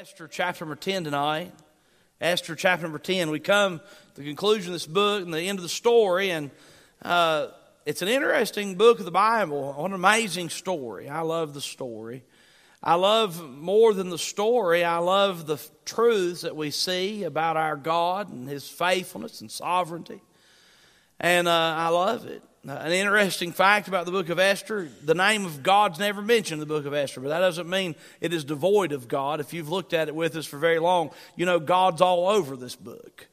Esther 0.00 0.28
chapter 0.28 0.64
number 0.64 0.76
10 0.76 1.04
tonight. 1.04 1.52
Esther 2.22 2.56
chapter 2.56 2.84
number 2.84 2.98
10. 2.98 3.28
We 3.28 3.38
come 3.38 3.80
to 4.14 4.20
the 4.22 4.26
conclusion 4.26 4.72
of 4.72 4.72
this 4.72 4.86
book 4.86 5.22
and 5.22 5.34
the 5.34 5.42
end 5.42 5.58
of 5.58 5.62
the 5.62 5.68
story, 5.68 6.30
and 6.30 6.50
uh, 7.02 7.48
it's 7.84 8.00
an 8.00 8.08
interesting 8.08 8.76
book 8.76 8.98
of 8.98 9.04
the 9.04 9.10
Bible. 9.10 9.84
An 9.84 9.92
amazing 9.92 10.48
story. 10.48 11.10
I 11.10 11.20
love 11.20 11.52
the 11.52 11.60
story. 11.60 12.24
I 12.82 12.94
love 12.94 13.46
more 13.46 13.92
than 13.92 14.08
the 14.08 14.16
story, 14.16 14.84
I 14.84 14.96
love 14.96 15.46
the 15.46 15.58
truths 15.84 16.40
that 16.40 16.56
we 16.56 16.70
see 16.70 17.24
about 17.24 17.58
our 17.58 17.76
God 17.76 18.32
and 18.32 18.48
His 18.48 18.66
faithfulness 18.66 19.42
and 19.42 19.50
sovereignty. 19.50 20.22
And 21.18 21.46
uh, 21.46 21.74
I 21.76 21.88
love 21.88 22.24
it. 22.24 22.42
An 22.62 22.92
interesting 22.92 23.52
fact 23.52 23.88
about 23.88 24.04
the 24.04 24.12
book 24.12 24.28
of 24.28 24.38
Esther 24.38 24.88
the 25.02 25.14
name 25.14 25.46
of 25.46 25.62
God's 25.62 25.98
never 25.98 26.20
mentioned 26.20 26.60
in 26.60 26.68
the 26.68 26.74
book 26.74 26.84
of 26.84 26.92
Esther, 26.92 27.20
but 27.22 27.30
that 27.30 27.38
doesn't 27.38 27.68
mean 27.68 27.94
it 28.20 28.34
is 28.34 28.44
devoid 28.44 28.92
of 28.92 29.08
God. 29.08 29.40
If 29.40 29.54
you've 29.54 29.70
looked 29.70 29.94
at 29.94 30.08
it 30.08 30.14
with 30.14 30.36
us 30.36 30.44
for 30.44 30.58
very 30.58 30.78
long, 30.78 31.10
you 31.36 31.46
know 31.46 31.58
God's 31.58 32.02
all 32.02 32.28
over 32.28 32.56
this 32.56 32.76
book. 32.76 33.28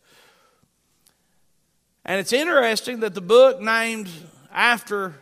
And 2.06 2.22
it's 2.22 2.32
interesting 2.32 3.02
that 3.02 3.16
the 3.16 3.22
book 3.22 3.60
named 3.60 4.10
after 4.50 5.16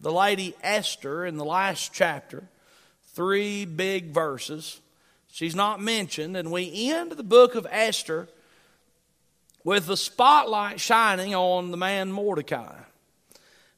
the 0.00 0.10
lady 0.10 0.56
Esther 0.60 1.24
in 1.24 1.36
the 1.36 1.44
last 1.44 1.92
chapter, 1.94 2.48
three 3.12 3.66
big 3.66 4.06
verses, 4.06 4.80
she's 5.30 5.54
not 5.54 5.80
mentioned, 5.80 6.36
and 6.36 6.50
we 6.50 6.90
end 6.90 7.12
the 7.12 7.22
book 7.22 7.54
of 7.54 7.68
Esther 7.70 8.26
with 9.62 9.86
the 9.86 9.96
spotlight 9.96 10.80
shining 10.80 11.36
on 11.36 11.70
the 11.70 11.76
man 11.76 12.10
Mordecai. 12.10 12.74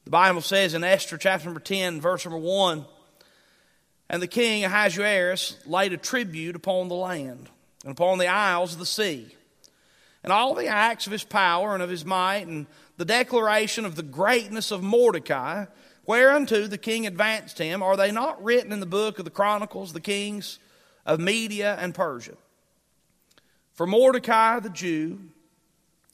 The 0.07 0.11
Bible 0.11 0.39
says 0.39 0.73
in 0.73 0.85
Esther 0.85 1.17
chapter 1.17 1.47
number 1.47 1.59
10, 1.59 1.99
verse 1.99 2.23
number 2.23 2.39
1 2.39 2.85
And 4.09 4.21
the 4.21 4.27
king 4.27 4.63
Ahasuerus 4.63 5.57
laid 5.65 5.91
a 5.91 5.97
tribute 5.97 6.55
upon 6.55 6.87
the 6.87 6.95
land 6.95 7.49
and 7.83 7.91
upon 7.91 8.17
the 8.17 8.27
isles 8.27 8.71
of 8.71 8.79
the 8.79 8.85
sea, 8.85 9.35
and 10.23 10.31
all 10.31 10.55
the 10.55 10.67
acts 10.67 11.07
of 11.07 11.11
his 11.11 11.25
power 11.25 11.73
and 11.73 11.83
of 11.83 11.89
his 11.89 12.05
might, 12.05 12.47
and 12.47 12.67
the 12.95 13.03
declaration 13.03 13.83
of 13.83 13.97
the 13.97 14.01
greatness 14.01 14.71
of 14.71 14.81
Mordecai, 14.81 15.65
whereunto 16.05 16.67
the 16.67 16.77
king 16.77 17.05
advanced 17.05 17.57
him, 17.57 17.83
are 17.83 17.97
they 17.97 18.09
not 18.09 18.41
written 18.41 18.71
in 18.71 18.79
the 18.79 18.85
book 18.85 19.19
of 19.19 19.25
the 19.25 19.29
Chronicles, 19.29 19.91
the 19.91 19.99
kings 19.99 20.57
of 21.05 21.19
Media 21.19 21.75
and 21.81 21.93
Persia? 21.93 22.37
For 23.73 23.85
Mordecai 23.85 24.61
the 24.61 24.69
Jew 24.69 25.19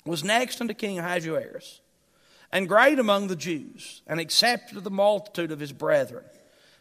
was 0.03 0.23
next 0.23 0.61
unto 0.61 0.73
King 0.73 0.97
Ahasuerus 0.97 1.79
and 2.53 2.69
great 2.69 2.99
among 2.99 3.27
the 3.27 3.35
Jews, 3.35 4.03
and 4.05 4.19
accepted 4.19 4.77
of 4.77 4.83
the 4.83 4.91
multitude 4.91 5.51
of 5.51 5.59
his 5.59 5.73
brethren, 5.73 6.23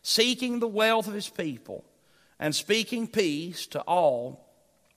seeking 0.03 0.61
the 0.61 0.69
wealth 0.69 1.09
of 1.09 1.14
his 1.14 1.31
people, 1.31 1.83
and 2.39 2.55
speaking 2.55 3.06
peace 3.06 3.67
to 3.69 3.81
all 3.81 4.47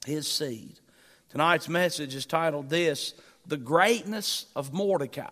his 0.06 0.28
seed. 0.28 0.82
Tonight's 1.30 1.70
message 1.70 2.14
is 2.14 2.26
titled 2.26 2.70
This 2.70 3.14
The 3.48 3.56
Greatness 3.56 4.48
of 4.54 4.73
Mordecai. 4.73 5.30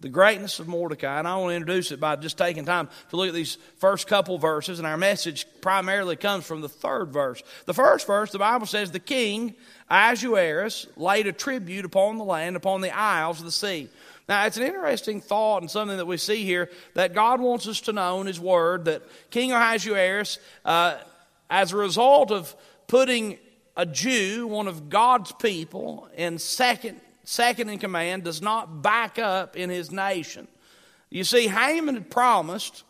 The 0.00 0.08
greatness 0.08 0.58
of 0.58 0.66
Mordecai. 0.66 1.20
And 1.20 1.28
I 1.28 1.36
want 1.36 1.52
to 1.52 1.56
introduce 1.56 1.92
it 1.92 2.00
by 2.00 2.16
just 2.16 2.36
taking 2.36 2.64
time 2.64 2.88
to 3.10 3.16
look 3.16 3.28
at 3.28 3.34
these 3.34 3.56
first 3.76 4.08
couple 4.08 4.36
verses. 4.36 4.80
And 4.80 4.86
our 4.86 4.96
message 4.96 5.46
primarily 5.60 6.16
comes 6.16 6.44
from 6.44 6.60
the 6.60 6.68
third 6.68 7.12
verse. 7.12 7.40
The 7.66 7.74
first 7.74 8.04
verse, 8.08 8.32
the 8.32 8.40
Bible 8.40 8.66
says, 8.66 8.90
The 8.90 8.98
king, 8.98 9.54
Ahasuerus, 9.88 10.88
laid 10.96 11.28
a 11.28 11.32
tribute 11.32 11.84
upon 11.84 12.18
the 12.18 12.24
land, 12.24 12.56
upon 12.56 12.80
the 12.80 12.90
isles 12.90 13.38
of 13.38 13.44
the 13.44 13.52
sea. 13.52 13.88
Now, 14.28 14.46
it's 14.46 14.56
an 14.56 14.62
interesting 14.62 15.20
thought 15.20 15.62
and 15.62 15.70
something 15.70 15.96
that 15.96 16.06
we 16.06 16.16
see 16.16 16.44
here 16.44 16.70
that 16.94 17.14
God 17.14 17.40
wants 17.40 17.66
us 17.66 17.80
to 17.82 17.92
know 17.92 18.20
in 18.20 18.26
His 18.26 18.40
Word 18.40 18.84
that 18.84 19.02
King 19.30 19.52
Ahasuerus, 19.52 20.38
uh, 20.64 20.98
as 21.50 21.72
a 21.72 21.76
result 21.76 22.30
of 22.30 22.54
putting 22.86 23.38
a 23.76 23.86
Jew, 23.86 24.46
one 24.46 24.68
of 24.68 24.88
God's 24.88 25.32
people, 25.32 26.08
in 26.16 26.38
second, 26.38 27.00
second 27.24 27.68
in 27.68 27.78
command, 27.78 28.24
does 28.24 28.42
not 28.42 28.82
back 28.82 29.18
up 29.18 29.56
in 29.56 29.70
his 29.70 29.90
nation. 29.90 30.46
You 31.10 31.24
see, 31.24 31.48
Haman 31.48 31.94
had 31.94 32.10
promised 32.10 32.84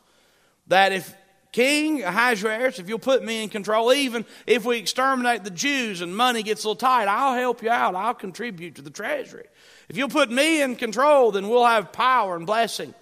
that 0.69 0.93
if 0.93 1.15
King 1.53 2.03
Ahasuerus, 2.03 2.79
if 2.79 2.89
you'll 2.89 2.99
put 2.99 3.23
me 3.23 3.43
in 3.43 3.49
control, 3.49 3.93
even 3.93 4.25
if 4.47 4.65
we 4.65 4.79
exterminate 4.79 5.45
the 5.45 5.51
Jews 5.51 6.01
and 6.01 6.17
money 6.17 6.43
gets 6.43 6.65
a 6.65 6.69
little 6.69 6.77
tight, 6.77 7.09
I'll 7.09 7.37
help 7.37 7.63
you 7.63 7.71
out. 7.71 7.95
I'll 7.95 8.15
contribute 8.15 8.77
to 8.77 8.83
the 8.83 8.91
treasury. 8.91 9.47
If 9.93 9.99
you'll 9.99 10.09
put 10.09 10.31
me 10.31 10.63
in 10.63 10.77
control, 10.77 11.33
then 11.33 11.51
we'll 11.51 11.67
have 11.67 11.93
power 11.93 12.35
and 12.35 12.47
blessing. 12.47 12.95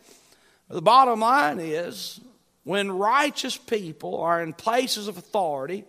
The 0.68 0.82
bottom 0.82 1.20
line 1.20 1.60
is 1.60 2.18
when 2.64 2.90
righteous 2.90 3.56
people 3.56 4.20
are 4.20 4.42
in 4.42 4.52
places 4.52 5.06
of 5.06 5.16
authority, 5.16 5.84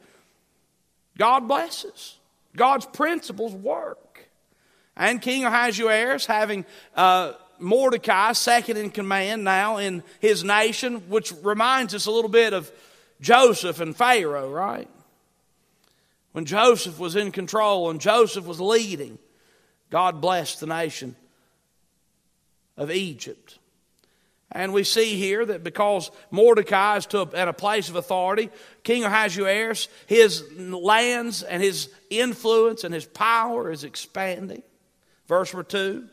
God 1.17 1.47
blesses. 1.47 2.19
God's 2.55 2.85
principles 2.85 3.51
work. 3.51 4.29
And 4.95 5.19
King 5.19 5.43
Ahasuerus, 5.43 6.27
having 6.27 6.65
uh, 6.95 7.33
Mordecai 7.57 8.33
second 8.33 8.77
in 8.77 8.91
command 8.91 9.43
now 9.43 9.77
in 9.77 10.03
his 10.19 10.43
nation, 10.43 11.09
which 11.09 11.33
reminds 11.41 11.95
us 11.95 12.05
a 12.05 12.11
little 12.11 12.29
bit 12.29 12.53
of 12.53 12.71
Joseph 13.21 13.79
and 13.79 13.97
Pharaoh, 13.97 14.51
right? 14.51 14.87
When 16.33 16.45
Joseph 16.45 16.99
was 16.99 17.15
in 17.15 17.31
control 17.31 17.89
and 17.89 17.99
Joseph 17.99 18.45
was 18.45 18.61
leading. 18.61 19.17
God 19.91 20.21
blessed 20.21 20.59
the 20.59 20.67
nation 20.67 21.15
of 22.77 22.89
Egypt. 22.89 23.59
And 24.53 24.73
we 24.73 24.83
see 24.83 25.15
here 25.15 25.45
that 25.45 25.63
because 25.63 26.11
Mordecai 26.29 26.97
is 26.97 27.05
to 27.07 27.29
at 27.33 27.47
a 27.47 27.53
place 27.53 27.87
of 27.89 27.95
authority, 27.95 28.49
King 28.83 29.03
Ahasuerus, 29.03 29.87
his 30.07 30.43
lands 30.57 31.43
and 31.43 31.61
his 31.61 31.89
influence 32.09 32.83
and 32.83 32.93
his 32.93 33.05
power 33.05 33.71
is 33.71 33.83
expanding. 33.83 34.63
Verse 35.27 35.53
number 35.53 35.63
two, 35.63 36.07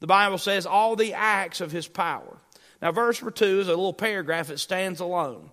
the 0.00 0.06
Bible 0.06 0.36
says, 0.36 0.66
all 0.66 0.96
the 0.96 1.14
acts 1.14 1.62
of 1.62 1.72
his 1.72 1.88
power. 1.88 2.36
Now, 2.82 2.92
verse 2.92 3.22
number 3.22 3.30
two 3.30 3.60
is 3.60 3.68
a 3.68 3.70
little 3.70 3.94
paragraph 3.94 4.48
that 4.48 4.60
stands 4.60 5.00
alone. 5.00 5.50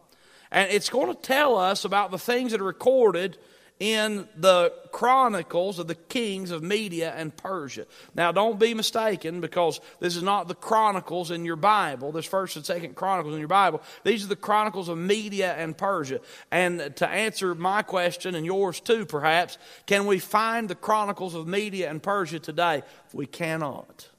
And 0.51 0.69
it's 0.71 0.89
going 0.89 1.07
to 1.07 1.21
tell 1.21 1.57
us 1.57 1.85
about 1.85 2.11
the 2.11 2.19
things 2.19 2.51
that 2.51 2.59
are 2.59 2.65
recorded 2.65 3.37
in 3.79 4.28
the 4.38 4.72
chronicles 4.91 5.79
of 5.79 5.88
the 5.88 5.95
kings 5.95 6.51
of 6.51 6.63
Media 6.63 7.13
and 7.16 7.35
Persia. 7.35 7.85
Now, 8.16 8.31
don't 8.31 8.59
be 8.59 8.73
mistaken 8.73 9.41
because 9.41 9.81
this 10.00 10.16
is 10.16 10.23
not 10.23 10.47
the 10.47 10.56
chronicles 10.56 11.31
in 11.31 11.44
your 11.45 11.56
Bible. 11.56 12.12
There's 12.12 12.25
first 12.25 12.56
and 12.56 12.66
second 12.66 12.95
chronicles 12.95 13.33
in 13.33 13.39
your 13.39 13.47
Bible. 13.47 13.81
These 14.03 14.23
are 14.23 14.28
the 14.28 14.35
chronicles 14.35 14.89
of 14.89 14.97
Media 14.97 15.53
and 15.53 15.78
Persia. 15.78 16.22
And 16.51 16.95
to 16.97 17.07
answer 17.07 17.56
my 17.56 17.81
question 17.81 18.35
and 18.35 18.45
yours 18.45 18.79
too, 18.79 19.06
perhaps, 19.06 19.57
can 19.85 20.06
we 20.06 20.19
find 20.19 20.69
the 20.69 20.75
chronicles 20.75 21.35
of 21.35 21.47
Media 21.47 21.89
and 21.89 22.01
Persia 22.01 22.39
today? 22.39 22.83
We 23.12 23.25
cannot. 23.25 24.09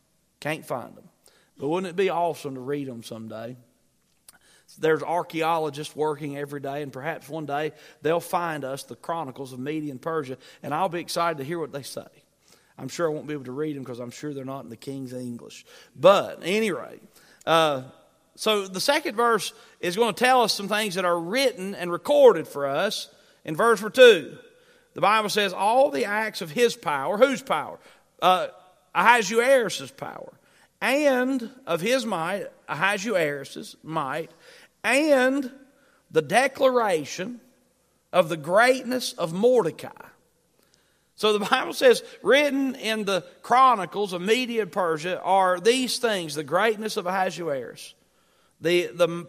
Can't 0.41 0.67
find 0.67 0.95
them. 0.95 1.09
But 1.57 1.69
wouldn't 1.69 1.91
it 1.91 1.97
be 1.97 2.11
awesome 2.11 2.55
to 2.55 2.61
read 2.61 2.89
them 2.89 3.03
someday? 3.03 3.57
There's 4.79 5.03
archaeologists 5.03 5.95
working 5.95 6.37
every 6.37 6.61
day, 6.61 6.83
and 6.83 6.93
perhaps 6.93 7.29
one 7.29 7.47
day 7.47 7.73
they'll 8.03 8.21
find 8.21 8.65
us 8.65 8.85
the 8.85 8.97
chronicles 8.97 9.53
of 9.53 9.59
Media 9.59 9.91
and 9.91 10.01
Persia, 10.01 10.39
and 10.63 10.75
I'll 10.75 10.89
be 10.89 11.01
excited 11.01 11.39
to 11.39 11.45
hear 11.45 11.59
what 11.59 11.73
they 11.73 11.83
say. 11.83 12.07
I'm 12.77 12.89
sure 12.89 13.09
I 13.09 13.15
won't 13.15 13.27
be 13.27 13.35
able 13.35 13.45
to 13.45 13.53
read 13.53 13.77
them 13.77 13.85
because 13.85 14.01
I'm 14.01 14.11
sure 14.11 14.35
they're 14.35 14.45
not 14.45 14.65
in 14.65 14.71
the 14.71 14.77
King's 14.77 15.13
English. 15.13 15.65
But, 15.95 16.41
anyway, 16.43 16.99
uh, 17.47 17.83
so 18.37 18.67
the 18.67 18.81
second 18.81 19.15
verse 19.15 19.53
is 19.81 19.97
going 19.97 20.15
to 20.15 20.25
tell 20.25 20.43
us 20.43 20.53
some 20.53 20.69
things 20.69 20.97
that 20.97 21.05
are 21.05 21.19
written 21.19 21.75
and 21.75 21.93
recorded 21.93 22.49
for 22.49 22.67
us 22.67 23.11
in 23.45 23.55
verse 23.55 23.81
2. 23.81 24.37
The 24.95 25.01
Bible 25.01 25.29
says, 25.29 25.53
All 25.53 25.91
the 25.91 26.05
acts 26.07 26.41
of 26.43 26.51
his 26.51 26.75
power, 26.75 27.17
whose 27.17 27.43
power? 27.43 27.79
Uh, 28.21 28.49
power, 28.95 30.33
and 30.81 31.51
of 31.67 31.81
his 31.81 32.07
might, 32.07 32.47
Ahasuerus' 32.69 33.77
might, 33.83 34.31
and 34.85 35.51
the 36.11 36.23
declaration 36.23 37.41
of 38.13 38.29
the 38.29 38.37
greatness 38.37 39.15
of 39.15 39.33
Mordecai. 39.33 39.91
So 41.17 41.37
the 41.37 41.45
Bible 41.47 41.73
says, 41.73 42.03
written 42.23 42.75
in 42.75 43.05
the 43.05 43.25
Chronicles 43.43 44.13
of 44.13 44.21
Media 44.21 44.63
and 44.63 44.73
Persia 44.73 45.21
are 45.23 45.59
these 45.59 45.99
things 45.99 46.35
the 46.35 46.45
greatness 46.45 46.97
of 46.97 47.07
Ahasuerus, 47.07 47.95
the, 48.61 48.89
the 48.89 49.27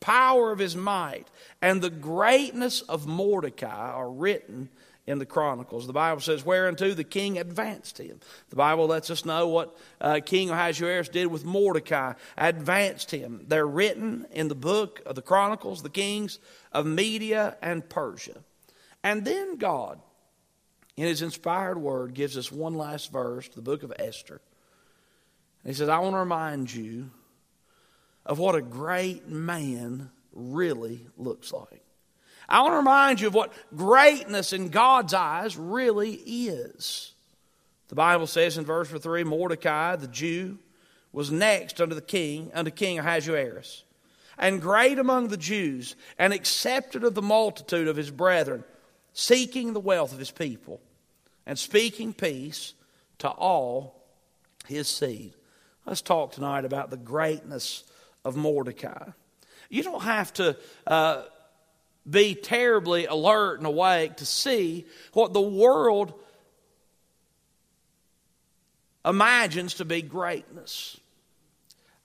power 0.00 0.52
of 0.52 0.58
his 0.58 0.76
might, 0.76 1.28
and 1.62 1.80
the 1.80 1.90
greatness 1.90 2.82
of 2.82 3.06
Mordecai 3.06 3.92
are 3.92 4.10
written 4.10 4.68
in 5.06 5.18
the 5.18 5.26
Chronicles. 5.26 5.86
The 5.86 5.92
Bible 5.92 6.20
says, 6.20 6.44
Whereunto 6.44 6.94
the 6.94 7.04
king 7.04 7.38
advanced 7.38 7.98
him. 7.98 8.20
The 8.50 8.56
Bible 8.56 8.86
lets 8.86 9.10
us 9.10 9.24
know 9.24 9.48
what 9.48 9.76
uh, 10.00 10.20
King 10.24 10.50
Ahasuerus 10.50 11.08
did 11.08 11.26
with 11.26 11.44
Mordecai, 11.44 12.14
advanced 12.36 13.10
him. 13.10 13.44
They're 13.48 13.66
written 13.66 14.26
in 14.30 14.48
the 14.48 14.54
book 14.54 15.00
of 15.06 15.14
the 15.14 15.22
Chronicles, 15.22 15.82
the 15.82 15.90
kings 15.90 16.38
of 16.72 16.86
Media 16.86 17.56
and 17.62 17.88
Persia. 17.88 18.36
And 19.02 19.24
then 19.24 19.56
God, 19.56 20.00
in 20.96 21.04
his 21.04 21.22
inspired 21.22 21.78
word, 21.78 22.14
gives 22.14 22.36
us 22.36 22.52
one 22.52 22.74
last 22.74 23.10
verse, 23.10 23.48
the 23.48 23.62
book 23.62 23.82
of 23.82 23.92
Esther. 23.98 24.40
he 25.64 25.72
says, 25.72 25.88
I 25.88 25.98
want 25.98 26.14
to 26.14 26.20
remind 26.20 26.72
you 26.72 27.10
of 28.26 28.38
what 28.38 28.54
a 28.54 28.62
great 28.62 29.26
man 29.28 30.10
really 30.32 31.06
looks 31.16 31.52
like. 31.52 31.82
I 32.50 32.62
want 32.62 32.72
to 32.72 32.78
remind 32.78 33.20
you 33.20 33.28
of 33.28 33.34
what 33.34 33.52
greatness 33.76 34.52
in 34.52 34.70
God's 34.70 35.14
eyes 35.14 35.56
really 35.56 36.14
is. 36.14 37.12
The 37.88 37.94
Bible 37.94 38.26
says 38.26 38.58
in 38.58 38.64
verse 38.64 38.88
3 38.88 39.24
Mordecai, 39.24 39.96
the 39.96 40.08
Jew, 40.08 40.58
was 41.12 41.30
next 41.30 41.80
unto 41.80 41.94
the 41.94 42.00
king, 42.00 42.50
unto 42.52 42.70
King 42.70 42.98
Ahasuerus, 42.98 43.84
and 44.38 44.60
great 44.60 44.98
among 44.98 45.28
the 45.28 45.36
Jews, 45.36 45.94
and 46.18 46.32
accepted 46.32 47.04
of 47.04 47.14
the 47.14 47.22
multitude 47.22 47.88
of 47.88 47.96
his 47.96 48.10
brethren, 48.10 48.64
seeking 49.12 49.72
the 49.72 49.80
wealth 49.80 50.12
of 50.12 50.18
his 50.18 50.30
people, 50.30 50.80
and 51.46 51.58
speaking 51.58 52.12
peace 52.12 52.74
to 53.18 53.28
all 53.28 54.02
his 54.66 54.88
seed. 54.88 55.34
Let's 55.86 56.02
talk 56.02 56.32
tonight 56.32 56.64
about 56.64 56.90
the 56.90 56.96
greatness 56.96 57.84
of 58.24 58.36
Mordecai. 58.36 59.10
You 59.68 59.82
don't 59.82 60.02
have 60.02 60.32
to 60.34 60.56
uh, 60.86 61.22
be 62.08 62.34
terribly 62.34 63.06
alert 63.06 63.58
and 63.58 63.66
awake 63.66 64.16
to 64.16 64.26
see 64.26 64.86
what 65.12 65.32
the 65.32 65.40
world 65.40 66.14
imagines 69.04 69.74
to 69.74 69.84
be 69.84 70.02
greatness. 70.02 70.98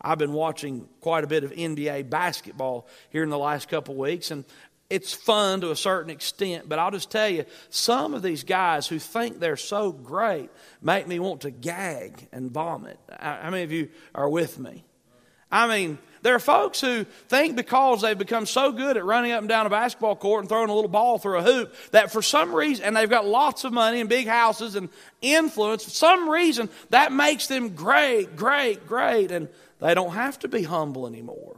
I've 0.02 0.18
been 0.18 0.34
watching 0.34 0.88
quite 1.02 1.24
a 1.24 1.28
bit 1.28 1.44
of 1.44 1.52
NBA 1.52 2.10
basketball 2.10 2.88
here 3.10 3.24
in 3.24 3.30
the 3.30 3.38
last 3.38 3.70
couple 3.70 3.96
weeks, 3.96 4.30
and 4.32 4.46
it's 4.90 5.14
fun 5.14 5.62
to 5.62 5.72
a 5.72 5.76
certain 5.76 6.12
extent, 6.12 6.70
but 6.70 6.78
I'll 6.78 6.92
just 6.92 7.10
tell 7.10 7.28
you, 7.28 7.46
some 7.70 8.14
of 8.14 8.22
these 8.22 8.44
guys 8.44 8.88
who 8.88 9.00
think 9.00 9.40
they're 9.40 9.58
so 9.58 9.92
great 9.92 10.52
make 10.82 11.08
me 11.08 11.18
want 11.20 11.42
to 11.42 11.52
gag 11.52 12.28
and 12.32 12.52
vomit. 12.52 13.00
How 13.20 13.50
many 13.50 13.64
of 13.64 13.72
you 13.72 13.90
are 14.14 14.30
with 14.30 14.60
me? 14.60 14.84
I 15.52 15.68
mean, 15.68 15.98
there 16.26 16.34
are 16.34 16.40
folks 16.40 16.82
who 16.82 17.04
think 17.28 17.56
because 17.56 18.02
they've 18.02 18.18
become 18.18 18.48
so 18.48 18.72
good 18.72 18.98
at 18.98 19.06
running 19.06 19.32
up 19.32 19.42
and 19.42 19.48
down 19.48 19.68
a 19.68 19.70
basketball 19.70 20.16
court 20.16 20.42
and 20.42 20.50
throwing 20.50 20.72
a 20.72 20.74
little 20.74 20.90
ball 20.90 21.20
through 21.20 21.38
a 21.38 21.44
hoop 21.44 21.76
that 21.92 22.12
for 22.12 22.24
some 22.24 22.56
reason, 22.56 22.84
and 22.84 22.98
they've 22.98 23.08
got 23.08 23.28
lots 23.28 23.64
of 23.64 23.72
money 23.72 24.00
and 24.00 24.10
big 24.10 24.26
houses 24.26 24.76
and 24.76 24.90
influence, 25.22 25.84
for 25.84 25.92
some 25.92 26.28
reason 26.28 26.68
that 26.90 27.12
makes 27.12 27.46
them 27.46 27.76
great, 27.76 28.36
great, 28.36 28.88
great, 28.88 29.30
and 29.30 29.50
they 29.80 29.94
don't 29.94 30.14
have 30.14 30.40
to 30.40 30.48
be 30.48 30.64
humble 30.64 31.06
anymore. 31.06 31.58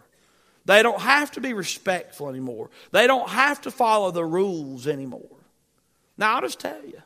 They 0.65 0.83
don't 0.83 0.99
have 0.99 1.31
to 1.31 1.39
be 1.39 1.53
respectful 1.53 2.27
anymore. 2.27 2.69
They 2.91 3.07
don't 3.07 3.29
have 3.29 3.61
to 3.61 3.71
follow 3.71 4.11
the 4.11 4.25
rules 4.25 4.85
anymore. 4.85 5.37
Now, 6.17 6.35
I'll 6.35 6.41
just 6.41 6.59
tell 6.59 6.83
you, 6.83 7.01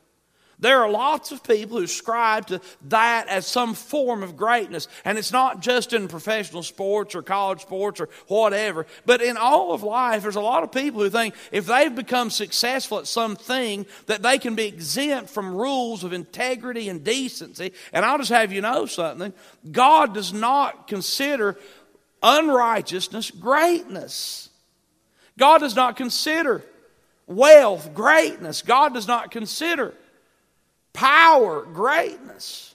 there 0.61 0.83
are 0.83 0.89
lots 0.89 1.31
of 1.31 1.43
people 1.43 1.77
who 1.77 1.83
ascribe 1.83 2.47
to 2.47 2.61
that 2.89 3.27
as 3.27 3.47
some 3.47 3.73
form 3.73 4.21
of 4.21 4.37
greatness. 4.37 4.87
And 5.03 5.17
it's 5.17 5.31
not 5.31 5.59
just 5.59 5.91
in 5.91 6.07
professional 6.07 6.61
sports 6.63 7.15
or 7.15 7.23
college 7.23 7.61
sports 7.61 7.99
or 7.99 8.09
whatever, 8.27 8.85
but 9.05 9.21
in 9.21 9.37
all 9.37 9.73
of 9.73 9.81
life, 9.81 10.21
there's 10.21 10.35
a 10.35 10.41
lot 10.41 10.63
of 10.63 10.71
people 10.71 11.01
who 11.01 11.09
think 11.09 11.33
if 11.51 11.65
they've 11.65 11.93
become 11.93 12.29
successful 12.29 12.99
at 12.99 13.07
something, 13.07 13.87
that 14.05 14.21
they 14.21 14.37
can 14.37 14.53
be 14.53 14.67
exempt 14.67 15.31
from 15.31 15.55
rules 15.55 16.03
of 16.03 16.13
integrity 16.13 16.89
and 16.89 17.03
decency. 17.03 17.73
And 17.91 18.05
I'll 18.05 18.19
just 18.19 18.31
have 18.31 18.53
you 18.53 18.61
know 18.61 18.85
something 18.85 19.33
God 19.71 20.13
does 20.13 20.31
not 20.31 20.87
consider 20.87 21.57
unrighteousness 22.21 23.31
greatness. 23.31 24.49
God 25.39 25.59
does 25.59 25.75
not 25.75 25.95
consider 25.95 26.63
wealth 27.25 27.95
greatness. 27.95 28.61
God 28.61 28.93
does 28.93 29.07
not 29.07 29.31
consider 29.31 29.95
power, 30.93 31.63
greatness. 31.63 32.71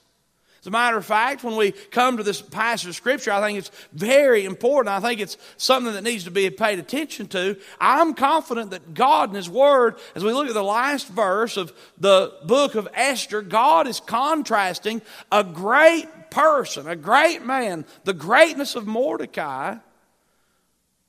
As 0.67 0.67
a 0.67 0.71
matter 0.71 0.97
of 0.97 1.05
fact, 1.05 1.45
when 1.45 1.55
we 1.55 1.71
come 1.71 2.17
to 2.17 2.23
this 2.23 2.41
passage 2.41 2.89
of 2.89 2.95
Scripture, 2.95 3.31
I 3.31 3.39
think 3.39 3.57
it's 3.57 3.71
very 3.93 4.43
important. 4.43 4.89
I 4.89 4.99
think 4.99 5.21
it's 5.21 5.37
something 5.55 5.93
that 5.93 6.03
needs 6.03 6.25
to 6.25 6.31
be 6.31 6.49
paid 6.49 6.77
attention 6.77 7.27
to. 7.27 7.55
I'm 7.79 8.13
confident 8.13 8.71
that 8.71 8.93
God 8.93 9.29
and 9.29 9.37
His 9.37 9.49
Word, 9.49 9.95
as 10.13 10.25
we 10.25 10.33
look 10.33 10.49
at 10.49 10.53
the 10.53 10.61
last 10.61 11.07
verse 11.07 11.55
of 11.55 11.71
the 11.97 12.33
book 12.43 12.75
of 12.75 12.89
Esther, 12.93 13.41
God 13.41 13.87
is 13.87 14.01
contrasting 14.01 15.01
a 15.31 15.41
great 15.41 16.07
person, 16.31 16.85
a 16.85 16.97
great 16.97 17.45
man, 17.45 17.85
the 18.03 18.13
greatness 18.13 18.75
of 18.75 18.85
Mordecai, 18.87 19.77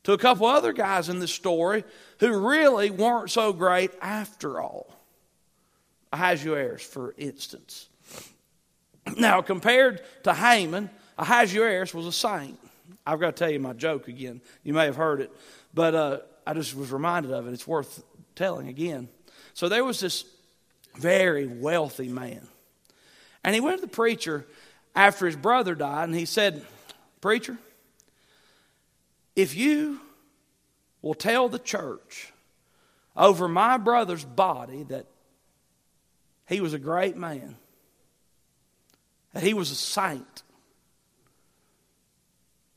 to 0.05 0.13
a 0.13 0.19
couple 0.19 0.47
other 0.47 0.73
guys 0.73 1.09
in 1.09 1.19
this 1.19 1.33
story 1.33 1.83
who 2.21 2.49
really 2.49 2.91
weren't 2.91 3.31
so 3.31 3.53
great 3.53 3.91
after 4.01 4.61
all. 4.61 4.98
Ahasuerus, 6.13 6.83
for 6.83 7.15
instance. 7.19 7.89
Now, 9.17 9.41
compared 9.41 10.03
to 10.25 10.35
Haman, 10.35 10.91
Ahasuerus 11.19 11.95
was 11.95 12.07
a 12.07 12.13
saint. 12.13 12.59
I've 13.07 13.21
got 13.21 13.37
to 13.37 13.45
tell 13.45 13.51
you 13.51 13.61
my 13.61 13.73
joke 13.73 14.09
again. 14.09 14.41
You 14.63 14.75
may 14.75 14.85
have 14.85 14.97
heard 14.97 15.21
it, 15.21 15.33
but 15.73 15.95
uh, 15.95 16.19
I 16.47 16.55
just 16.55 16.77
was 16.77 16.93
reminded 16.93 17.33
of 17.33 17.47
it. 17.49 17.53
It's 17.53 17.67
worth 17.67 18.03
telling 18.35 18.69
again. 18.69 19.09
So 19.55 19.69
there 19.69 19.85
was 19.85 20.01
this 20.01 20.25
very 20.97 21.47
wealthy 21.47 22.09
man. 22.09 22.47
And 23.45 23.55
he 23.55 23.61
went 23.61 23.81
to 23.81 23.87
the 23.87 23.93
preacher 23.93 24.47
after 24.95 25.27
his 25.27 25.37
brother 25.37 25.75
died, 25.75 26.05
and 26.05 26.15
he 26.15 26.25
said, 26.25 26.65
Preacher, 27.21 27.57
if 29.35 29.57
you 29.57 30.01
will 31.03 31.15
tell 31.15 31.49
the 31.49 31.59
church 31.59 32.33
over 33.17 33.49
my 33.49 33.77
brother's 33.77 34.25
body 34.25 34.83
that 34.85 35.07
he 36.49 36.61
was 36.61 36.73
a 36.73 36.79
great 36.79 37.17
man, 37.17 37.57
that 39.35 39.43
he 39.43 39.55
was 39.55 39.71
a 39.71 39.75
saint. 39.75 40.43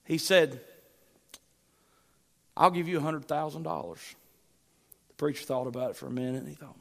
He 0.04 0.18
said, 0.18 0.60
I'll 2.58 2.72
give 2.72 2.88
you 2.88 3.00
a 3.00 3.02
$100,000. 3.02 4.16
The 5.08 5.14
preacher 5.16 5.44
thought 5.44 5.68
about 5.68 5.92
it 5.92 5.96
for 5.96 6.08
a 6.08 6.12
minute 6.12 6.40
and 6.40 6.50
he 6.50 6.56
thought, 6.56 6.76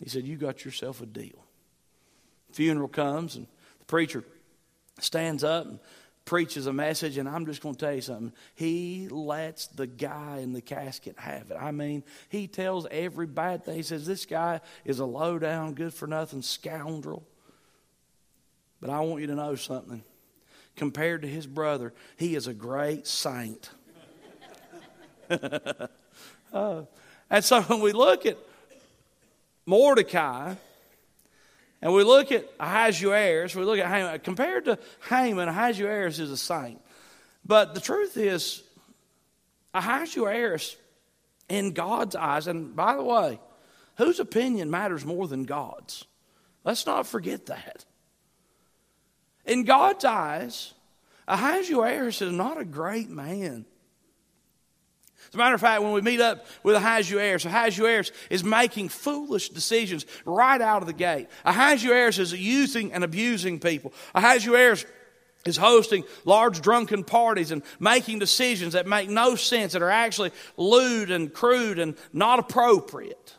he 0.00 0.08
said, 0.08 0.24
You 0.24 0.36
got 0.36 0.64
yourself 0.64 1.00
a 1.00 1.06
deal. 1.06 1.44
Funeral 2.52 2.88
comes 2.88 3.36
and 3.36 3.46
the 3.78 3.84
preacher 3.84 4.24
stands 5.00 5.44
up 5.44 5.66
and 5.66 5.78
preaches 6.28 6.66
a 6.66 6.72
message, 6.74 7.16
and 7.16 7.26
I'm 7.26 7.46
just 7.46 7.62
going 7.62 7.74
to 7.74 7.80
tell 7.80 7.94
you 7.94 8.02
something. 8.02 8.32
He 8.54 9.08
lets 9.10 9.66
the 9.66 9.86
guy 9.86 10.40
in 10.42 10.52
the 10.52 10.60
casket 10.60 11.18
have 11.18 11.50
it. 11.50 11.56
I 11.58 11.70
mean, 11.70 12.04
he 12.28 12.46
tells 12.46 12.86
every 12.90 13.26
bad 13.26 13.64
thing. 13.64 13.76
He 13.76 13.82
says, 13.82 14.06
This 14.06 14.26
guy 14.26 14.60
is 14.84 14.98
a 14.98 15.06
low 15.06 15.38
down, 15.38 15.72
good 15.72 15.94
for 15.94 16.06
nothing 16.06 16.42
scoundrel. 16.42 17.26
But 18.78 18.90
I 18.90 19.00
want 19.00 19.22
you 19.22 19.26
to 19.28 19.34
know 19.34 19.54
something. 19.54 20.04
Compared 20.76 21.22
to 21.22 21.28
his 21.28 21.46
brother, 21.46 21.94
he 22.18 22.34
is 22.34 22.46
a 22.46 22.52
great 22.52 23.06
saint. 23.06 23.70
uh, 25.30 26.82
and 27.30 27.42
so 27.42 27.62
when 27.62 27.80
we 27.80 27.92
look 27.92 28.26
at 28.26 28.36
Mordecai, 29.64 30.56
and 31.80 31.92
we 31.92 32.02
look 32.02 32.32
at 32.32 32.48
Ahasuerus, 32.58 33.54
we 33.54 33.64
look 33.64 33.78
at 33.78 33.88
Haman. 33.88 34.18
Compared 34.20 34.64
to 34.64 34.78
Haman, 35.08 35.48
Ahasuerus 35.48 36.18
is 36.18 36.30
a 36.30 36.36
saint. 36.36 36.80
But 37.44 37.74
the 37.74 37.80
truth 37.80 38.16
is, 38.16 38.62
Ahasuerus, 39.72 40.76
in 41.48 41.72
God's 41.72 42.16
eyes, 42.16 42.46
and 42.46 42.74
by 42.74 42.96
the 42.96 43.02
way, 43.02 43.40
whose 43.96 44.20
opinion 44.20 44.70
matters 44.70 45.04
more 45.04 45.28
than 45.28 45.44
God's? 45.44 46.04
Let's 46.64 46.84
not 46.84 47.06
forget 47.06 47.46
that. 47.46 47.84
In 49.46 49.64
God's 49.64 50.04
eyes, 50.04 50.74
Ahasuerus 51.26 52.20
is 52.20 52.32
not 52.32 52.60
a 52.60 52.64
great 52.64 53.08
man. 53.08 53.64
As 55.28 55.34
a 55.34 55.38
matter 55.38 55.54
of 55.54 55.60
fact, 55.60 55.82
when 55.82 55.92
we 55.92 56.00
meet 56.00 56.20
up 56.20 56.46
with 56.62 56.74
Ahasuerus, 56.74 57.44
Ahasuerus 57.44 58.12
is 58.30 58.42
making 58.42 58.88
foolish 58.88 59.50
decisions 59.50 60.06
right 60.24 60.60
out 60.60 60.80
of 60.80 60.86
the 60.86 60.94
gate. 60.94 61.28
Ahasuerus 61.44 62.18
is 62.18 62.32
using 62.32 62.94
and 62.94 63.04
abusing 63.04 63.60
people. 63.60 63.92
Ahasuerus 64.14 64.86
is 65.44 65.58
hosting 65.58 66.04
large 66.24 66.62
drunken 66.62 67.04
parties 67.04 67.50
and 67.50 67.62
making 67.78 68.18
decisions 68.18 68.72
that 68.72 68.86
make 68.86 69.10
no 69.10 69.34
sense, 69.34 69.74
that 69.74 69.82
are 69.82 69.90
actually 69.90 70.30
lewd 70.56 71.10
and 71.10 71.32
crude 71.32 71.78
and 71.78 71.96
not 72.12 72.38
appropriate. 72.38 73.34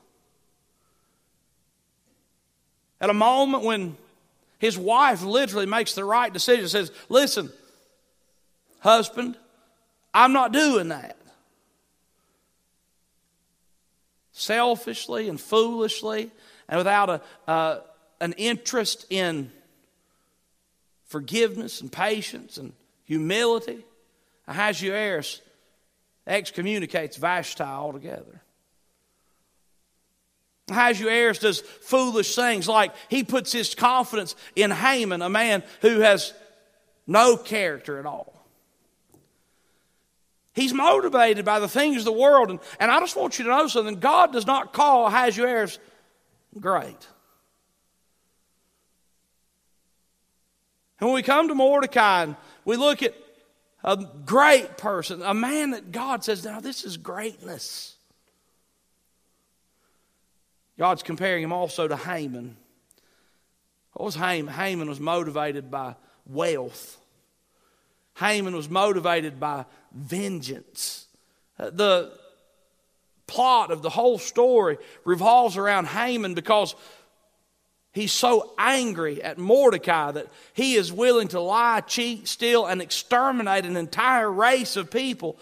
At 3.01 3.09
a 3.09 3.13
moment 3.13 3.63
when 3.63 3.97
his 4.59 4.77
wife 4.77 5.23
literally 5.23 5.65
makes 5.65 5.95
the 5.95 6.03
right 6.03 6.31
decision, 6.31 6.67
says, 6.67 6.91
Listen, 7.07 7.51
husband, 8.79 9.37
I'm 10.13 10.33
not 10.33 10.51
doing 10.51 10.89
that. 10.89 11.15
Selfishly 14.39 15.29
and 15.29 15.39
foolishly 15.39 16.31
and 16.67 16.77
without 16.77 17.23
a, 17.47 17.81
an 18.21 18.33
interest 18.33 19.05
in 19.09 19.51
forgiveness 21.05 21.81
and 21.81 21.91
patience 21.91 22.57
and 22.57 22.73
humility, 23.05 23.83
Ahasuerus 24.47 25.41
excommunicates 26.27 27.17
Vashti 27.17 27.63
altogether. 27.63 28.41
Ahasuerus 30.69 31.39
does 31.39 31.61
foolish 31.61 32.35
things 32.35 32.67
like 32.67 32.93
he 33.09 33.23
puts 33.23 33.51
his 33.51 33.73
confidence 33.73 34.35
in 34.55 34.69
Haman, 34.69 35.23
a 35.23 35.29
man 35.29 35.63
who 35.81 36.01
has 36.01 36.33
no 37.07 37.35
character 37.37 37.97
at 37.97 38.05
all. 38.05 38.38
He's 40.59 40.73
motivated 40.73 41.45
by 41.45 41.59
the 41.59 41.69
things 41.69 41.99
of 41.99 42.03
the 42.03 42.11
world. 42.11 42.49
And, 42.49 42.59
and 42.81 42.91
I 42.91 42.99
just 42.99 43.15
want 43.15 43.39
you 43.39 43.45
to 43.45 43.51
know 43.51 43.67
something 43.69 43.99
God 44.01 44.33
does 44.33 44.45
not 44.45 44.73
call 44.73 45.07
Ahasuerus 45.07 45.79
great. 46.59 47.07
And 50.99 51.07
when 51.07 51.13
we 51.13 51.23
come 51.23 51.47
to 51.47 51.55
Mordecai 51.55 52.23
and 52.23 52.35
we 52.65 52.75
look 52.75 53.01
at 53.01 53.15
a 53.85 54.05
great 54.25 54.77
person, 54.77 55.21
a 55.21 55.33
man 55.33 55.71
that 55.71 55.93
God 55.93 56.25
says, 56.25 56.43
now 56.43 56.59
this 56.59 56.83
is 56.83 56.97
greatness. 56.97 57.95
God's 60.77 61.03
comparing 61.03 61.43
him 61.43 61.53
also 61.53 61.87
to 61.87 61.95
Haman. 61.95 62.57
What 63.93 64.03
was 64.03 64.15
Haman? 64.15 64.53
Haman 64.53 64.89
was 64.89 64.99
motivated 64.99 65.71
by 65.71 65.95
wealth. 66.25 66.98
Haman 68.19 68.55
was 68.55 68.69
motivated 68.69 69.39
by 69.39 69.65
vengeance. 69.93 71.07
Uh, 71.57 71.69
the 71.69 72.11
plot 73.27 73.71
of 73.71 73.81
the 73.81 73.89
whole 73.89 74.17
story 74.17 74.77
revolves 75.05 75.55
around 75.55 75.87
Haman 75.87 76.33
because 76.33 76.75
he's 77.93 78.11
so 78.11 78.53
angry 78.57 79.23
at 79.23 79.37
Mordecai 79.37 80.11
that 80.11 80.27
he 80.53 80.75
is 80.75 80.91
willing 80.91 81.29
to 81.29 81.39
lie, 81.39 81.81
cheat, 81.81 82.27
steal, 82.27 82.65
and 82.65 82.81
exterminate 82.81 83.65
an 83.65 83.77
entire 83.77 84.29
race 84.29 84.75
of 84.75 84.91
people 84.91 85.39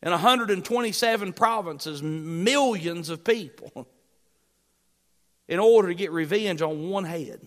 in 0.00 0.10
127 0.10 1.32
provinces, 1.32 2.02
millions 2.02 3.08
of 3.08 3.24
people, 3.24 3.88
in 5.48 5.58
order 5.58 5.88
to 5.88 5.94
get 5.94 6.12
revenge 6.12 6.62
on 6.62 6.90
one 6.90 7.04
head. 7.04 7.40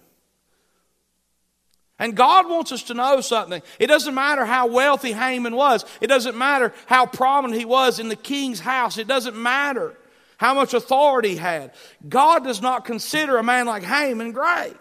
And 2.02 2.16
God 2.16 2.50
wants 2.50 2.72
us 2.72 2.82
to 2.84 2.96
know 2.96 3.22
something. 3.22 3.62
It 3.78 3.86
doesn't 3.86 4.16
matter 4.16 4.44
how 4.44 4.66
wealthy 4.66 5.12
Haman 5.12 5.56
was, 5.56 5.86
it 6.02 6.08
doesn't 6.08 6.36
matter 6.36 6.74
how 6.88 7.06
prominent 7.06 7.60
he 7.60 7.66
was 7.66 8.00
in 8.00 8.10
the 8.10 8.16
king's 8.16 8.60
house, 8.60 8.98
it 8.98 9.08
doesn't 9.08 9.38
matter 9.38 9.96
how 10.38 10.56
much 10.56 10.74
authority 10.74 11.30
he 11.30 11.36
had. 11.36 11.72
God 12.10 12.44
does 12.44 12.60
not 12.60 12.86
consider 12.86 13.38
a 13.38 13.44
man 13.44 13.68
like 13.68 13.84
Haman 13.84 14.32
great. 14.32 14.74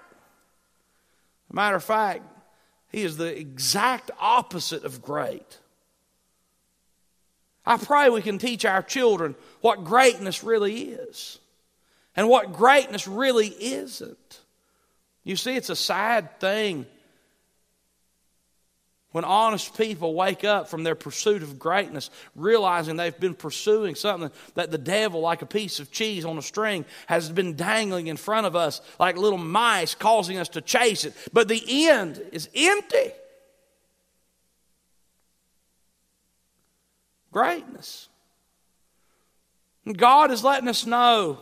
matter 1.53 1.77
of 1.77 1.85
fact, 1.85 2.23
he 2.91 3.03
is 3.03 3.19
the 3.19 3.39
exact 3.39 4.11
opposite 4.19 4.85
of 4.85 5.03
great. 5.03 5.59
I 7.67 7.77
pray 7.77 8.09
we 8.09 8.23
can 8.23 8.39
teach 8.39 8.65
our 8.65 8.83
children 8.83 9.37
what 9.61 9.85
greatness 9.85 10.43
really 10.43 10.85
is 10.85 11.39
and 12.17 12.31
what 12.31 12.55
greatness 12.55 13.07
really 13.07 13.49
isn't. 13.49 14.41
You 15.23 15.37
see, 15.37 15.55
it's 15.55 15.69
a 15.69 15.77
sad 15.77 16.41
thing 16.41 16.87
when 19.12 19.25
honest 19.25 19.76
people 19.76 20.14
wake 20.14 20.45
up 20.45 20.69
from 20.69 20.85
their 20.85 20.95
pursuit 20.95 21.43
of 21.43 21.59
greatness, 21.59 22.11
realizing 22.37 22.97
they've 22.97 23.19
been 23.19 23.35
pursuing 23.35 23.95
something 23.95 24.31
that 24.55 24.71
the 24.71 24.79
devil, 24.79 25.21
like 25.21 25.43
a 25.43 25.47
piece 25.47 25.81
of 25.81 25.90
cheese 25.90 26.25
on 26.25 26.38
a 26.38 26.43
string, 26.43 26.85
has 27.07 27.29
been 27.29 27.57
dangling 27.57 28.07
in 28.07 28.17
front 28.17 28.47
of 28.47 28.55
us 28.55 28.81
like 29.00 29.17
little 29.17 29.38
mice, 29.38 29.95
causing 29.95 30.38
us 30.38 30.49
to 30.50 30.61
chase 30.61 31.05
it. 31.05 31.14
But 31.33 31.49
the 31.49 31.88
end 31.88 32.23
is 32.33 32.49
empty. 32.55 33.12
Greatness. 37.33 38.09
And 39.85 39.97
God 39.99 40.31
is 40.31 40.45
letting 40.45 40.69
us 40.69 40.87
know 40.87 41.38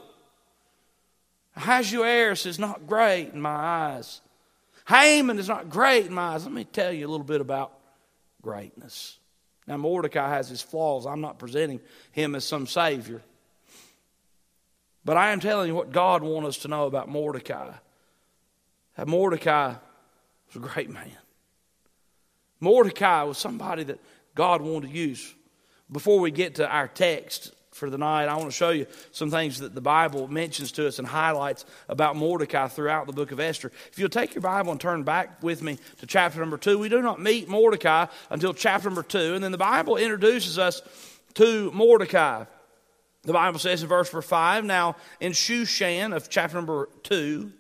Ahasuerus 1.57 2.47
is 2.47 2.59
not 2.59 2.87
great 2.87 3.31
in 3.35 3.41
my 3.41 3.51
eyes. 3.51 4.21
Haman 4.89 5.39
is 5.39 5.49
not 5.49 5.69
great 5.69 6.07
in 6.07 6.15
my 6.15 6.35
eyes. 6.35 6.45
Let 6.45 6.53
me 6.53 6.65
tell 6.65 6.93
you 6.93 7.07
a 7.07 7.11
little 7.11 7.27
bit 7.27 7.41
about 7.41 7.73
greatness. 8.41 9.19
Now, 9.67 9.77
Mordecai 9.77 10.31
has 10.31 10.49
his 10.49 10.63
flaws. 10.63 11.05
I'm 11.05 11.21
not 11.21 11.39
presenting 11.39 11.81
him 12.11 12.35
as 12.35 12.45
some 12.45 12.67
savior. 12.67 13.21
But 15.05 15.19
I 15.19 15.33
am 15.33 15.41
telling 15.41 15.69
you 15.69 15.75
what 15.75 15.93
God 15.93 16.23
wants 16.23 16.49
us 16.49 16.59
to 16.63 16.69
know 16.69 16.87
about 16.87 17.09
Mordecai. 17.09 17.73
That 18.97 19.07
Mordecai 19.07 19.75
was 20.47 20.57
a 20.57 20.59
great 20.59 20.89
man. 20.89 21.11
Mordecai 22.59 23.23
was 23.25 23.37
somebody 23.37 23.85
that 23.85 24.01
God 24.35 24.63
wanted 24.63 24.91
to 24.91 24.97
use. 24.97 25.35
Before 25.93 26.19
we 26.19 26.31
get 26.31 26.57
to 26.57 26.69
our 26.69 26.89
text, 26.89 27.53
for 27.79 27.89
the 27.89 27.97
night, 27.97 28.27
I 28.27 28.35
want 28.35 28.47
to 28.47 28.57
show 28.57 28.71
you 28.71 28.87
some 29.13 29.31
things 29.31 29.61
that 29.61 29.75
the 29.75 29.81
Bible 29.81 30.29
mentions 30.29 30.73
to 30.73 30.87
us 30.87 30.99
and 30.99 31.09
highlights 31.09 31.65
about 31.89 32.17
Mordecai 32.17 32.69
throughout 32.69 33.07
the 33.07 33.13
book 33.13 33.33
of 33.33 33.41
Esther. 33.41 33.73
If 33.91 33.99
you'll 33.99 34.09
take 34.09 34.35
your 34.35 34.43
Bible 34.43 34.73
and 34.73 34.81
turn 34.81 35.05
back 35.05 35.43
with 35.43 35.63
me 35.63 35.79
to 36.01 36.07
chapter 36.07 36.41
number 36.41 36.59
two, 36.59 36.79
we 36.79 36.89
do 36.89 37.01
not 37.01 37.21
meet 37.21 37.49
Mordecai 37.49 38.07
until 38.31 38.53
chapter 38.53 38.89
number 38.89 39.03
two, 39.03 39.35
and 39.35 39.43
then 39.43 39.53
the 39.53 39.59
Bible 39.59 39.97
introduces 39.97 40.59
us 40.59 40.83
to 41.35 41.71
Mordecai. 41.73 42.45
The 43.23 43.33
Bible 43.33 43.59
says 43.59 43.83
in 43.83 43.89
verse 43.89 44.13
number 44.13 44.23
5 44.23 44.65
Now 44.65 44.97
in 45.21 45.33
Shushan 45.33 46.15
of 46.15 46.29
chapter 46.29 46.57
number 46.57 46.89
2, 47.05 47.53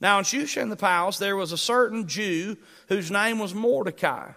now 0.00 0.18
in 0.18 0.24
Shushan 0.24 0.68
the 0.68 0.76
palace 0.76 1.18
there 1.18 1.36
was 1.36 1.52
a 1.52 1.58
certain 1.58 2.08
Jew 2.08 2.56
whose 2.88 3.10
name 3.10 3.38
was 3.38 3.54
Mordecai, 3.54 4.32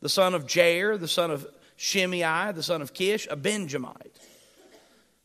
the 0.00 0.08
son 0.08 0.34
of 0.34 0.46
Jair, 0.46 0.98
the 0.98 1.08
son 1.08 1.30
of 1.30 1.46
Shimei, 1.76 2.52
the 2.52 2.62
son 2.62 2.82
of 2.82 2.92
Kish, 2.92 3.26
a 3.30 3.36
Benjamite 3.36 4.16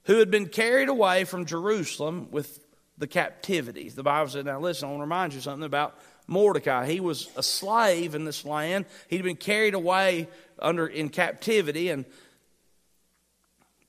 who 0.06 0.20
had 0.20 0.30
been 0.30 0.48
carried 0.48 0.90
away 0.90 1.24
from 1.24 1.46
Jerusalem 1.46 2.28
with 2.32 2.60
the 2.98 3.08
captivities. 3.08 3.96
The 3.96 4.04
Bible 4.04 4.30
said, 4.30 4.46
now 4.46 4.60
listen, 4.60 4.88
I 4.88 4.92
want 4.92 5.00
to 5.00 5.04
remind 5.04 5.34
you 5.34 5.42
something 5.42 5.66
about 5.66 5.98
Mordecai. 6.28 6.86
He 6.86 7.00
was 7.00 7.30
a 7.36 7.44
slave 7.44 8.16
in 8.16 8.26
this 8.26 8.46
land. 8.46 8.86
He'd 9.08 9.24
been 9.24 9.36
carried 9.36 9.74
away 9.74 10.28
under 10.60 10.88
in 10.88 11.10
captivity, 11.10 11.90
and 11.90 12.06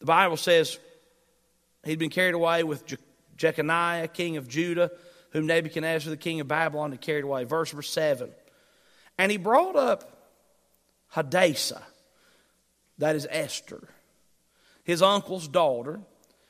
the 0.01 0.07
Bible 0.07 0.37
says 0.37 0.79
he'd 1.85 1.99
been 1.99 2.11
carried 2.11 2.35
away 2.35 2.65
with 2.65 2.87
Je- 2.87 2.97
Jeconiah, 3.37 4.09
king 4.09 4.37
of 4.37 4.49
Judah, 4.49 4.91
whom 5.31 5.47
Nebuchadnezzar, 5.47 6.11
the 6.11 6.17
king 6.17 6.41
of 6.41 6.49
Babylon, 6.49 6.93
had 6.93 7.01
carried 7.01 7.25
away. 7.25 7.45
Verse 7.45 7.73
number 7.73 7.83
seven. 7.83 8.31
And 9.19 9.31
he 9.31 9.39
brought 9.39 9.77
up 9.77 10.33
Hadassah, 11.09 11.83
that 12.99 13.15
is 13.15 13.27
Esther 13.31 13.89
his 14.85 15.03
uncle's 15.03 15.49
daughter, 15.49 16.01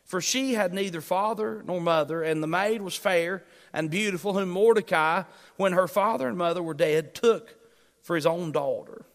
for 0.05 0.21
she 0.21 0.55
had 0.55 0.75
neither 0.75 1.01
father 1.01 1.63
nor 1.67 1.81
mother, 1.81 2.23
and 2.23 2.43
the 2.43 2.47
maid 2.47 2.83
was 2.83 2.95
fair 2.95 3.45
and 3.73 3.91
beautiful, 3.91 4.35
whom 4.35 4.51
Mordecai, 4.51 5.23
when 5.57 5.73
her 5.73 5.89
father 5.89 6.29
and 6.29 6.37
mother 6.37 6.63
were 6.63 6.75
dead, 6.75 7.15
took 7.15 7.57
for 8.03 8.15
his 8.15 8.27
own 8.27 8.53
daughter. 8.53 9.07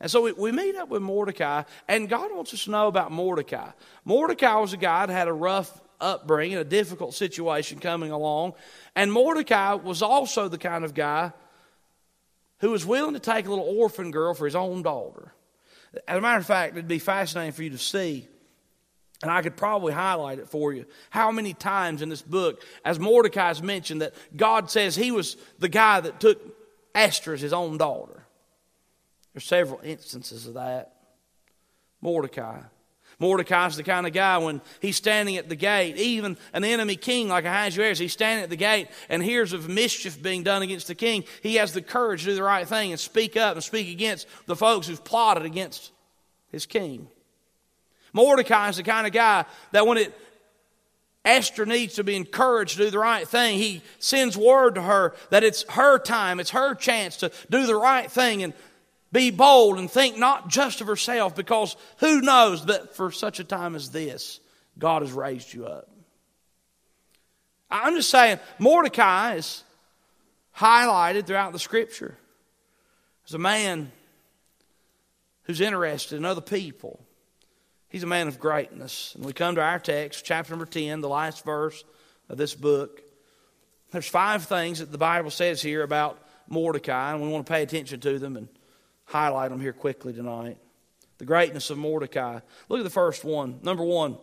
And 0.00 0.10
so 0.10 0.32
we, 0.32 0.50
meet 0.50 0.74
up 0.74 0.88
with 0.88 1.00
Mordecai, 1.00 1.62
and 1.86 2.08
God 2.08 2.34
wants 2.34 2.52
us 2.52 2.64
to 2.64 2.72
know 2.72 2.88
about 2.88 3.12
Mordecai. 3.12 3.70
Mordecai 4.04 4.56
was 4.56 4.72
a 4.72 4.76
guy 4.76 5.06
that 5.06 5.12
had 5.12 5.28
a 5.28 5.32
rough 5.32 5.80
upbringing, 6.00 6.56
a 6.56 6.64
difficult 6.64 7.14
situation 7.14 7.78
coming 7.78 8.10
along, 8.10 8.54
and 8.96 9.12
Mordecai 9.12 9.74
was 9.74 10.02
also 10.02 10.48
the 10.48 10.58
kind 10.58 10.84
of 10.84 10.92
guy 10.92 11.32
who 12.58 12.70
was 12.70 12.84
willing 12.84 13.14
to 13.14 13.20
take 13.20 13.46
a 13.46 13.48
little 13.48 13.64
orphan 13.64 14.10
girl 14.10 14.34
for 14.34 14.44
his 14.44 14.56
own 14.56 14.82
daughter. 14.82 15.32
As 16.08 16.18
a 16.18 16.20
matter 16.20 16.38
of 16.38 16.46
fact, 16.46 16.72
it'd 16.72 16.88
be 16.88 16.98
fascinating 16.98 17.52
for 17.52 17.62
you 17.62 17.70
to 17.70 17.78
see 17.78 18.26
and 19.22 19.30
I 19.30 19.42
could 19.42 19.56
probably 19.56 19.92
highlight 19.92 20.38
it 20.38 20.48
for 20.48 20.72
you. 20.72 20.84
How 21.10 21.30
many 21.30 21.54
times 21.54 22.02
in 22.02 22.08
this 22.08 22.22
book, 22.22 22.62
as 22.84 22.98
Mordecai's 22.98 23.62
mentioned, 23.62 24.02
that 24.02 24.14
God 24.36 24.70
says 24.70 24.96
he 24.96 25.12
was 25.12 25.36
the 25.58 25.68
guy 25.68 26.00
that 26.00 26.20
took 26.20 26.40
Esther 26.94 27.32
as 27.32 27.40
his 27.40 27.52
own 27.52 27.78
daughter? 27.78 28.24
There's 29.32 29.44
several 29.44 29.80
instances 29.82 30.46
of 30.46 30.54
that. 30.54 30.94
Mordecai. 32.00 32.60
Mordecai's 33.18 33.76
the 33.76 33.84
kind 33.84 34.06
of 34.06 34.12
guy 34.12 34.38
when 34.38 34.60
he's 34.80 34.96
standing 34.96 35.36
at 35.36 35.48
the 35.48 35.54
gate, 35.54 35.96
even 35.96 36.36
an 36.52 36.64
enemy 36.64 36.96
king 36.96 37.28
like 37.28 37.44
Ahasuerus, 37.44 38.00
he's 38.00 38.12
standing 38.12 38.42
at 38.42 38.50
the 38.50 38.56
gate 38.56 38.88
and 39.08 39.22
hears 39.22 39.52
of 39.52 39.68
mischief 39.68 40.20
being 40.20 40.42
done 40.42 40.62
against 40.62 40.88
the 40.88 40.96
king. 40.96 41.22
He 41.40 41.54
has 41.56 41.72
the 41.72 41.82
courage 41.82 42.24
to 42.24 42.30
do 42.30 42.34
the 42.34 42.42
right 42.42 42.66
thing 42.66 42.90
and 42.90 42.98
speak 42.98 43.36
up 43.36 43.54
and 43.54 43.62
speak 43.62 43.88
against 43.88 44.26
the 44.46 44.56
folks 44.56 44.88
who've 44.88 45.04
plotted 45.04 45.44
against 45.44 45.92
his 46.50 46.66
king. 46.66 47.06
Mordecai 48.12 48.68
is 48.68 48.76
the 48.76 48.82
kind 48.82 49.06
of 49.06 49.12
guy 49.12 49.44
that 49.72 49.86
when 49.86 49.98
it 49.98 50.14
Esther 51.24 51.64
needs 51.64 51.94
to 51.94 52.04
be 52.04 52.16
encouraged 52.16 52.76
to 52.76 52.84
do 52.84 52.90
the 52.90 52.98
right 52.98 53.26
thing. 53.28 53.58
He 53.58 53.82
sends 53.98 54.36
word 54.36 54.74
to 54.74 54.82
her 54.82 55.14
that 55.30 55.44
it's 55.44 55.64
her 55.70 55.98
time, 55.98 56.40
it's 56.40 56.50
her 56.50 56.74
chance 56.74 57.18
to 57.18 57.30
do 57.48 57.66
the 57.66 57.76
right 57.76 58.10
thing 58.10 58.42
and 58.42 58.52
be 59.12 59.30
bold 59.30 59.78
and 59.78 59.90
think 59.90 60.18
not 60.18 60.48
just 60.48 60.80
of 60.80 60.86
herself, 60.86 61.36
because 61.36 61.76
who 61.98 62.20
knows 62.22 62.66
that 62.66 62.96
for 62.96 63.10
such 63.10 63.40
a 63.40 63.44
time 63.44 63.76
as 63.76 63.90
this, 63.90 64.40
God 64.78 65.02
has 65.02 65.12
raised 65.12 65.52
you 65.52 65.66
up. 65.66 65.88
I'm 67.70 67.94
just 67.94 68.10
saying, 68.10 68.40
Mordecai 68.58 69.34
is 69.34 69.62
highlighted 70.56 71.26
throughout 71.26 71.52
the 71.52 71.58
scripture 71.58 72.16
as 73.26 73.34
a 73.34 73.38
man 73.38 73.92
who's 75.44 75.60
interested 75.60 76.16
in 76.16 76.24
other 76.24 76.40
people 76.40 77.00
He's 77.92 78.02
a 78.02 78.06
man 78.06 78.26
of 78.26 78.40
greatness. 78.40 79.14
And 79.14 79.22
we 79.22 79.34
come 79.34 79.56
to 79.56 79.60
our 79.60 79.78
text, 79.78 80.24
chapter 80.24 80.50
number 80.50 80.64
10, 80.64 81.02
the 81.02 81.10
last 81.10 81.44
verse 81.44 81.84
of 82.30 82.38
this 82.38 82.54
book. 82.54 83.02
There's 83.90 84.08
five 84.08 84.44
things 84.44 84.78
that 84.78 84.90
the 84.90 84.96
Bible 84.96 85.30
says 85.30 85.60
here 85.60 85.82
about 85.82 86.18
Mordecai, 86.48 87.12
and 87.12 87.20
we 87.20 87.28
want 87.28 87.46
to 87.46 87.52
pay 87.52 87.62
attention 87.62 88.00
to 88.00 88.18
them 88.18 88.38
and 88.38 88.48
highlight 89.04 89.50
them 89.50 89.60
here 89.60 89.74
quickly 89.74 90.14
tonight. 90.14 90.56
the 91.18 91.26
greatness 91.26 91.68
of 91.68 91.76
Mordecai. 91.76 92.40
Look 92.70 92.80
at 92.80 92.84
the 92.84 92.90
first 92.90 93.24
one. 93.24 93.60
Number 93.62 93.84
one, 93.84 94.16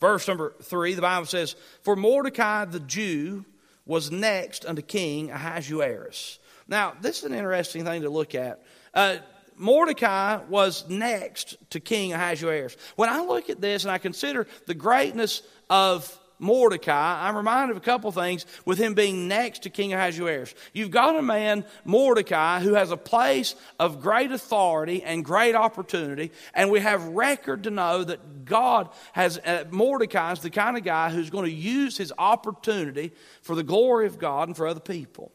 verse 0.00 0.26
number 0.26 0.54
three, 0.62 0.94
the 0.94 1.02
Bible 1.02 1.26
says, 1.26 1.56
For 1.82 1.94
Mordecai 1.96 2.64
the 2.64 2.80
Jew 2.80 3.44
was 3.84 4.10
next 4.10 4.64
unto 4.64 4.80
King 4.80 5.30
Ahasuerus. 5.30 6.38
Now, 6.66 6.94
this 7.02 7.18
is 7.18 7.24
an 7.24 7.34
interesting 7.34 7.84
thing 7.84 8.02
to 8.02 8.10
look 8.10 8.34
at. 8.34 8.64
Uh, 8.94 9.18
Mordecai 9.60 10.38
was 10.48 10.88
next 10.88 11.56
to 11.70 11.80
King 11.80 12.14
Ahasuerus. 12.14 12.76
When 12.96 13.10
I 13.10 13.20
look 13.20 13.50
at 13.50 13.60
this 13.60 13.84
and 13.84 13.92
I 13.92 13.98
consider 13.98 14.46
the 14.66 14.74
greatness 14.74 15.42
of 15.68 16.18
Mordecai, 16.38 17.28
I'm 17.28 17.36
reminded 17.36 17.76
of 17.76 17.82
a 17.82 17.84
couple 17.84 18.10
things 18.10 18.46
with 18.64 18.78
him 18.78 18.94
being 18.94 19.28
next 19.28 19.64
to 19.64 19.70
King 19.70 19.92
Ahasuerus. 19.92 20.54
You've 20.72 20.90
got 20.90 21.14
a 21.14 21.20
man, 21.20 21.66
Mordecai, 21.84 22.60
who 22.60 22.72
has 22.72 22.90
a 22.90 22.96
place 22.96 23.54
of 23.78 24.00
great 24.00 24.32
authority 24.32 25.02
and 25.02 25.22
great 25.22 25.54
opportunity, 25.54 26.32
and 26.54 26.70
we 26.70 26.80
have 26.80 27.04
record 27.08 27.64
to 27.64 27.70
know 27.70 28.02
that 28.02 28.46
God 28.46 28.88
has, 29.12 29.36
uh, 29.44 29.64
Mordecai 29.70 30.32
is 30.32 30.40
the 30.40 30.48
kind 30.48 30.78
of 30.78 30.84
guy 30.84 31.10
who's 31.10 31.28
going 31.28 31.44
to 31.44 31.54
use 31.54 31.98
his 31.98 32.14
opportunity 32.16 33.12
for 33.42 33.54
the 33.54 33.62
glory 33.62 34.06
of 34.06 34.18
God 34.18 34.48
and 34.48 34.56
for 34.56 34.66
other 34.66 34.80
people. 34.80 35.32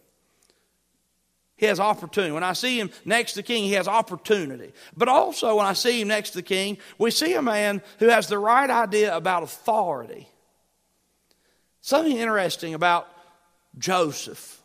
He 1.57 1.65
has 1.67 1.79
opportunity. 1.79 2.33
When 2.33 2.43
I 2.43 2.53
see 2.53 2.79
him 2.79 2.89
next 3.05 3.31
to 3.33 3.38
the 3.38 3.43
king, 3.43 3.63
he 3.63 3.74
has 3.74 3.88
opportunity. 3.88 4.74
But 4.95 5.07
also, 5.07 5.55
when 5.55 5.65
I 5.65 5.74
see 5.74 6.01
him 6.01 6.09
next 6.09 6.31
to 6.31 6.38
the 6.38 6.43
king, 6.43 6.77
we 6.97 7.12
see 7.12 7.33
a 7.33 7.41
man 7.41 7.81
who 8.00 8.07
has 8.09 8.27
the 8.27 8.38
right 8.38 8.69
idea 8.69 9.15
about 9.15 9.43
authority. 9.43 10.27
Something 11.79 12.17
interesting 12.17 12.74
about 12.74 13.07
Joseph. 13.77 14.62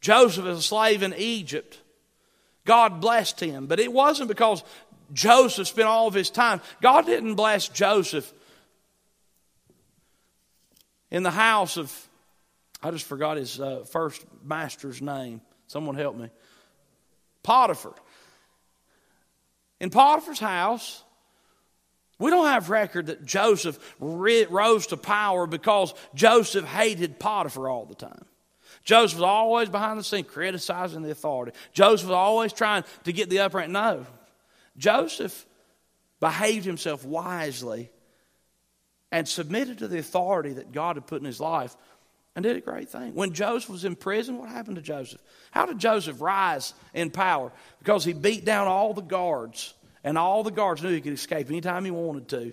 Joseph 0.00 0.46
is 0.46 0.58
a 0.58 0.62
slave 0.62 1.02
in 1.02 1.14
Egypt. 1.16 1.78
God 2.64 3.00
blessed 3.00 3.40
him, 3.40 3.66
but 3.66 3.80
it 3.80 3.92
wasn't 3.92 4.28
because 4.28 4.62
Joseph 5.12 5.66
spent 5.66 5.88
all 5.88 6.06
of 6.06 6.14
his 6.14 6.30
time. 6.30 6.60
God 6.80 7.06
didn't 7.06 7.34
bless 7.34 7.68
Joseph 7.68 8.32
in 11.10 11.24
the 11.24 11.30
house 11.30 11.76
of, 11.76 12.08
I 12.82 12.90
just 12.92 13.04
forgot 13.04 13.36
his 13.36 13.60
uh, 13.60 13.84
first 13.90 14.24
master's 14.44 15.02
name. 15.02 15.40
Someone 15.72 15.94
help 15.94 16.16
me. 16.16 16.28
Potiphar. 17.42 17.94
In 19.80 19.88
Potiphar's 19.88 20.38
house, 20.38 21.02
we 22.18 22.30
don't 22.30 22.46
have 22.46 22.68
record 22.68 23.06
that 23.06 23.24
Joseph 23.24 23.78
rose 23.98 24.88
to 24.88 24.98
power 24.98 25.46
because 25.46 25.94
Joseph 26.14 26.66
hated 26.66 27.18
Potiphar 27.18 27.70
all 27.70 27.86
the 27.86 27.94
time. 27.94 28.26
Joseph 28.84 29.20
was 29.20 29.24
always 29.24 29.70
behind 29.70 29.98
the 29.98 30.04
scene 30.04 30.24
criticizing 30.24 31.00
the 31.00 31.10
authority. 31.10 31.52
Joseph 31.72 32.08
was 32.08 32.14
always 32.14 32.52
trying 32.52 32.84
to 33.04 33.12
get 33.12 33.30
the 33.30 33.38
upper 33.38 33.58
hand. 33.58 33.72
No. 33.72 34.04
Joseph 34.76 35.46
behaved 36.20 36.66
himself 36.66 37.02
wisely 37.02 37.90
and 39.10 39.26
submitted 39.26 39.78
to 39.78 39.88
the 39.88 39.98
authority 39.98 40.52
that 40.52 40.70
God 40.70 40.96
had 40.96 41.06
put 41.06 41.22
in 41.22 41.26
his 41.26 41.40
life 41.40 41.74
and 42.34 42.42
did 42.42 42.56
a 42.56 42.60
great 42.60 42.88
thing. 42.88 43.14
When 43.14 43.32
Joseph 43.32 43.70
was 43.70 43.84
in 43.84 43.94
prison, 43.94 44.38
what 44.38 44.48
happened 44.48 44.76
to 44.76 44.82
Joseph? 44.82 45.20
How 45.50 45.66
did 45.66 45.78
Joseph 45.78 46.20
rise 46.20 46.72
in 46.94 47.10
power? 47.10 47.52
Because 47.78 48.04
he 48.04 48.12
beat 48.12 48.44
down 48.44 48.68
all 48.68 48.94
the 48.94 49.02
guards 49.02 49.74
and 50.02 50.16
all 50.16 50.42
the 50.42 50.50
guards 50.50 50.82
knew 50.82 50.90
he 50.90 51.00
could 51.00 51.12
escape 51.12 51.48
anytime 51.48 51.84
he 51.84 51.90
wanted 51.90 52.28
to. 52.28 52.52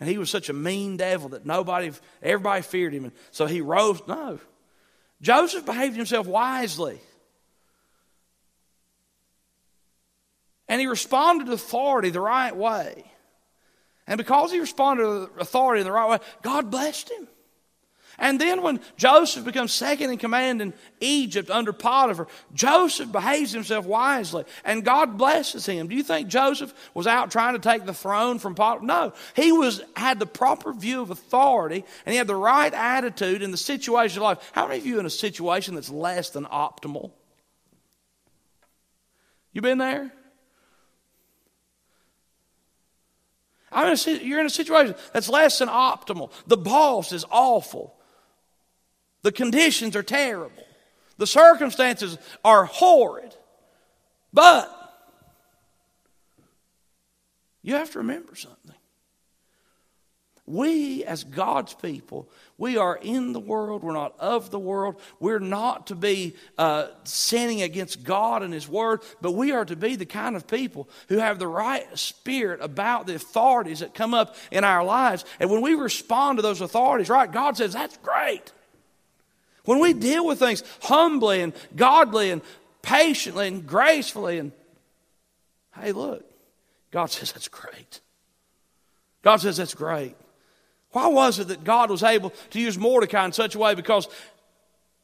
And 0.00 0.08
he 0.08 0.18
was 0.18 0.28
such 0.28 0.48
a 0.48 0.52
mean 0.52 0.96
devil 0.96 1.30
that 1.30 1.46
nobody, 1.46 1.92
everybody 2.22 2.62
feared 2.62 2.92
him. 2.92 3.04
And 3.04 3.12
so 3.30 3.46
he 3.46 3.60
rose. 3.60 4.02
No. 4.06 4.38
Joseph 5.22 5.64
behaved 5.64 5.96
himself 5.96 6.26
wisely. 6.26 7.00
And 10.68 10.80
he 10.80 10.86
responded 10.86 11.46
to 11.46 11.52
authority 11.52 12.10
the 12.10 12.20
right 12.20 12.54
way. 12.54 13.04
And 14.06 14.18
because 14.18 14.52
he 14.52 14.60
responded 14.60 15.04
to 15.04 15.30
authority 15.40 15.80
in 15.80 15.86
the 15.86 15.92
right 15.92 16.10
way, 16.10 16.18
God 16.42 16.70
blessed 16.70 17.10
him. 17.10 17.28
And 18.18 18.40
then 18.40 18.62
when 18.62 18.80
Joseph 18.96 19.44
becomes 19.44 19.72
second 19.72 20.10
in 20.10 20.18
command 20.18 20.62
in 20.62 20.72
Egypt 21.00 21.50
under 21.50 21.72
Potiphar, 21.72 22.28
Joseph 22.52 23.10
behaves 23.10 23.52
himself 23.52 23.86
wisely 23.86 24.44
and 24.64 24.84
God 24.84 25.18
blesses 25.18 25.66
him. 25.66 25.88
Do 25.88 25.96
you 25.96 26.02
think 26.02 26.28
Joseph 26.28 26.72
was 26.94 27.06
out 27.06 27.30
trying 27.30 27.54
to 27.54 27.60
take 27.60 27.86
the 27.86 27.94
throne 27.94 28.38
from 28.38 28.54
Potiphar? 28.54 28.86
No. 28.86 29.12
He 29.34 29.52
was 29.52 29.82
had 29.96 30.18
the 30.18 30.26
proper 30.26 30.72
view 30.72 31.02
of 31.02 31.10
authority 31.10 31.84
and 32.06 32.12
he 32.12 32.18
had 32.18 32.26
the 32.26 32.36
right 32.36 32.72
attitude 32.72 33.42
in 33.42 33.50
the 33.50 33.56
situation 33.56 34.18
of 34.18 34.24
life. 34.24 34.50
How 34.52 34.66
many 34.66 34.80
of 34.80 34.86
you 34.86 35.00
in 35.00 35.06
a 35.06 35.10
situation 35.10 35.74
that's 35.74 35.90
less 35.90 36.30
than 36.30 36.44
optimal? 36.44 37.10
You 39.52 39.62
been 39.62 39.78
there? 39.78 40.12
In 43.72 43.80
a, 43.80 44.24
you're 44.24 44.40
in 44.40 44.46
a 44.46 44.50
situation 44.50 44.94
that's 45.12 45.28
less 45.28 45.58
than 45.58 45.68
optimal. 45.68 46.30
The 46.46 46.56
boss 46.56 47.12
is 47.12 47.24
awful. 47.30 47.93
The 49.24 49.32
conditions 49.32 49.96
are 49.96 50.02
terrible. 50.02 50.62
The 51.16 51.26
circumstances 51.26 52.18
are 52.44 52.66
horrid. 52.66 53.34
But 54.34 54.70
you 57.62 57.74
have 57.74 57.90
to 57.92 57.98
remember 58.00 58.36
something. 58.36 58.76
We, 60.44 61.04
as 61.04 61.24
God's 61.24 61.72
people, 61.72 62.28
we 62.58 62.76
are 62.76 62.96
in 63.00 63.32
the 63.32 63.40
world. 63.40 63.82
We're 63.82 63.94
not 63.94 64.14
of 64.20 64.50
the 64.50 64.58
world. 64.58 65.00
We're 65.18 65.38
not 65.38 65.86
to 65.86 65.94
be 65.94 66.36
uh, 66.58 66.88
sinning 67.04 67.62
against 67.62 68.04
God 68.04 68.42
and 68.42 68.52
His 68.52 68.68
Word, 68.68 69.00
but 69.22 69.32
we 69.32 69.52
are 69.52 69.64
to 69.64 69.74
be 69.74 69.96
the 69.96 70.04
kind 70.04 70.36
of 70.36 70.46
people 70.46 70.86
who 71.08 71.16
have 71.16 71.38
the 71.38 71.48
right 71.48 71.86
spirit 71.98 72.60
about 72.60 73.06
the 73.06 73.14
authorities 73.14 73.80
that 73.80 73.94
come 73.94 74.12
up 74.12 74.36
in 74.50 74.64
our 74.64 74.84
lives. 74.84 75.24
And 75.40 75.50
when 75.50 75.62
we 75.62 75.72
respond 75.72 76.36
to 76.36 76.42
those 76.42 76.60
authorities, 76.60 77.08
right, 77.08 77.32
God 77.32 77.56
says, 77.56 77.72
that's 77.72 77.96
great. 77.96 78.52
When 79.64 79.78
we 79.78 79.92
deal 79.92 80.26
with 80.26 80.38
things 80.38 80.62
humbly 80.82 81.40
and 81.40 81.52
godly 81.74 82.30
and 82.30 82.42
patiently 82.82 83.48
and 83.48 83.66
gracefully, 83.66 84.38
and 84.38 84.52
hey, 85.80 85.92
look, 85.92 86.24
God 86.90 87.06
says 87.06 87.32
that's 87.32 87.48
great. 87.48 88.00
God 89.22 89.36
says 89.38 89.56
that's 89.56 89.74
great. 89.74 90.14
Why 90.90 91.08
was 91.08 91.38
it 91.38 91.48
that 91.48 91.64
God 91.64 91.90
was 91.90 92.02
able 92.02 92.32
to 92.50 92.60
use 92.60 92.78
Mordecai 92.78 93.24
in 93.24 93.32
such 93.32 93.54
a 93.54 93.58
way? 93.58 93.74
Because 93.74 94.06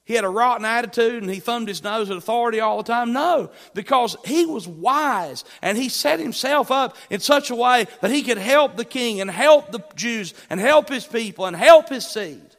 he 0.05 0.15
had 0.15 0.25
a 0.25 0.29
rotten 0.29 0.65
attitude 0.65 1.23
and 1.23 1.33
he 1.33 1.41
thumbed 1.41 1.69
his 1.69 1.83
nose 1.83 2.11
at 2.11 2.17
authority 2.17 2.61
all 2.61 2.77
the 2.77 2.93
time? 2.93 3.13
No, 3.13 3.51
because 3.75 4.17
he 4.25 4.45
was 4.45 4.69
wise 4.69 5.45
and 5.63 5.77
he 5.77 5.89
set 5.89 6.21
himself 6.21 6.71
up 6.71 6.97
in 7.09 7.19
such 7.19 7.51
a 7.51 7.57
way 7.57 7.87
that 8.03 8.11
he 8.11 8.23
could 8.23 8.39
help 8.39 8.77
the 8.77 8.85
king 8.85 9.21
and 9.21 9.31
help 9.31 9.73
the 9.73 9.83
Jews 9.97 10.35
and 10.49 10.61
help 10.61 10.89
his 10.89 11.07
people 11.07 11.47
and 11.47 11.57
help 11.57 11.89
his 11.89 12.07
seed. 12.07 12.50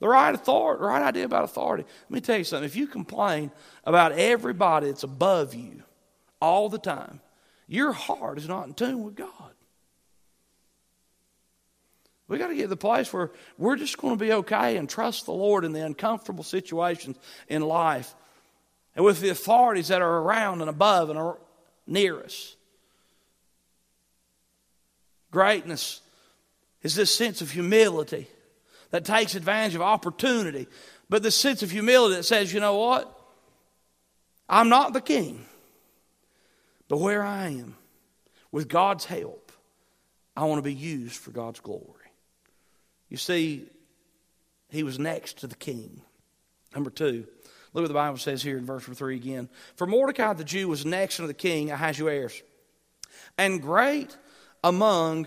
The 0.00 0.08
right 0.08 0.34
authority, 0.34 0.82
right 0.82 1.02
idea 1.02 1.26
about 1.26 1.44
authority. 1.44 1.84
Let 2.08 2.10
me 2.10 2.20
tell 2.20 2.38
you 2.38 2.44
something. 2.44 2.64
If 2.64 2.74
you 2.74 2.86
complain 2.86 3.52
about 3.84 4.12
everybody 4.12 4.86
that's 4.86 5.02
above 5.02 5.54
you 5.54 5.82
all 6.40 6.70
the 6.70 6.78
time, 6.78 7.20
your 7.68 7.92
heart 7.92 8.38
is 8.38 8.48
not 8.48 8.66
in 8.66 8.74
tune 8.74 9.04
with 9.04 9.14
God. 9.14 9.28
We 12.28 12.38
got 12.38 12.48
to 12.48 12.54
get 12.54 12.62
to 12.62 12.68
the 12.68 12.76
place 12.76 13.12
where 13.12 13.30
we're 13.58 13.76
just 13.76 13.98
going 13.98 14.16
to 14.16 14.24
be 14.24 14.32
okay 14.32 14.76
and 14.76 14.88
trust 14.88 15.26
the 15.26 15.32
Lord 15.32 15.64
in 15.64 15.72
the 15.72 15.84
uncomfortable 15.84 16.44
situations 16.44 17.16
in 17.48 17.60
life 17.60 18.14
and 18.96 19.04
with 19.04 19.20
the 19.20 19.28
authorities 19.30 19.88
that 19.88 20.00
are 20.00 20.18
around 20.18 20.60
and 20.60 20.70
above 20.70 21.10
and 21.10 21.18
are 21.18 21.38
near 21.86 22.22
us. 22.22 22.56
Greatness 25.30 26.00
is 26.82 26.94
this 26.94 27.14
sense 27.14 27.40
of 27.42 27.50
humility 27.50 28.28
that 28.90 29.04
takes 29.04 29.34
advantage 29.34 29.74
of 29.74 29.82
opportunity, 29.82 30.66
but 31.08 31.22
the 31.22 31.30
sense 31.30 31.62
of 31.62 31.70
humility 31.70 32.16
that 32.16 32.24
says, 32.24 32.52
you 32.52 32.60
know 32.60 32.76
what? 32.76 33.16
I'm 34.48 34.68
not 34.68 34.92
the 34.92 35.00
king, 35.00 35.44
but 36.88 36.98
where 36.98 37.22
I 37.22 37.48
am, 37.48 37.76
with 38.52 38.68
God's 38.68 39.04
help, 39.04 39.52
I 40.36 40.44
want 40.44 40.58
to 40.58 40.62
be 40.62 40.74
used 40.74 41.16
for 41.16 41.30
God's 41.30 41.60
glory. 41.60 41.84
You 43.08 43.16
see, 43.16 43.66
he 44.70 44.82
was 44.82 44.98
next 44.98 45.38
to 45.40 45.46
the 45.46 45.56
king. 45.56 46.02
Number 46.74 46.90
two, 46.90 47.26
look 47.72 47.82
what 47.82 47.88
the 47.88 47.94
Bible 47.94 48.18
says 48.18 48.42
here 48.42 48.56
in 48.56 48.64
verse 48.64 48.82
number 48.82 48.96
3 48.96 49.16
again. 49.16 49.48
For 49.76 49.86
Mordecai 49.86 50.32
the 50.32 50.44
Jew 50.44 50.68
was 50.68 50.86
next 50.86 51.16
to 51.16 51.26
the 51.26 51.34
king, 51.34 51.70
Ahasuerus, 51.70 52.42
and 53.36 53.60
great 53.60 54.16
among 54.62 55.26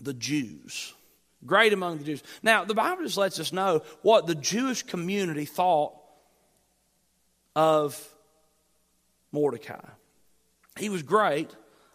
the 0.00 0.14
Jews. 0.14 0.94
Great 1.46 1.72
among 1.72 1.98
the 1.98 2.04
Jews. 2.04 2.22
Now, 2.42 2.64
the 2.64 2.74
Bible 2.74 3.04
just 3.04 3.16
lets 3.16 3.38
us 3.38 3.52
know 3.52 3.82
what 4.02 4.26
the 4.26 4.34
Jewish 4.34 4.82
community 4.82 5.44
thought 5.44 5.94
of 7.54 7.98
Mordecai. 9.32 9.84
He 10.78 10.88
was 10.88 11.02
great 11.02 11.50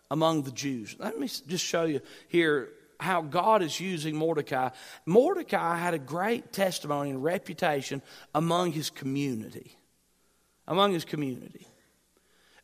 among 0.10 0.44
the 0.44 0.52
Jews. 0.52 0.96
Let 0.98 1.20
me 1.20 1.28
just 1.28 1.66
show 1.66 1.84
you 1.84 2.02
here 2.28 2.70
how 3.00 3.22
God 3.22 3.62
is 3.62 3.80
using 3.80 4.16
Mordecai. 4.16 4.70
Mordecai 5.06 5.78
had 5.78 5.94
a 5.94 6.00
great 6.00 6.54
testimony 6.54 7.10
and 7.10 7.24
reputation 7.24 8.02
among 8.34 8.72
his 8.72 8.90
community. 8.90 9.78
Among 10.68 10.94
his 10.94 11.06
community. 11.06 11.68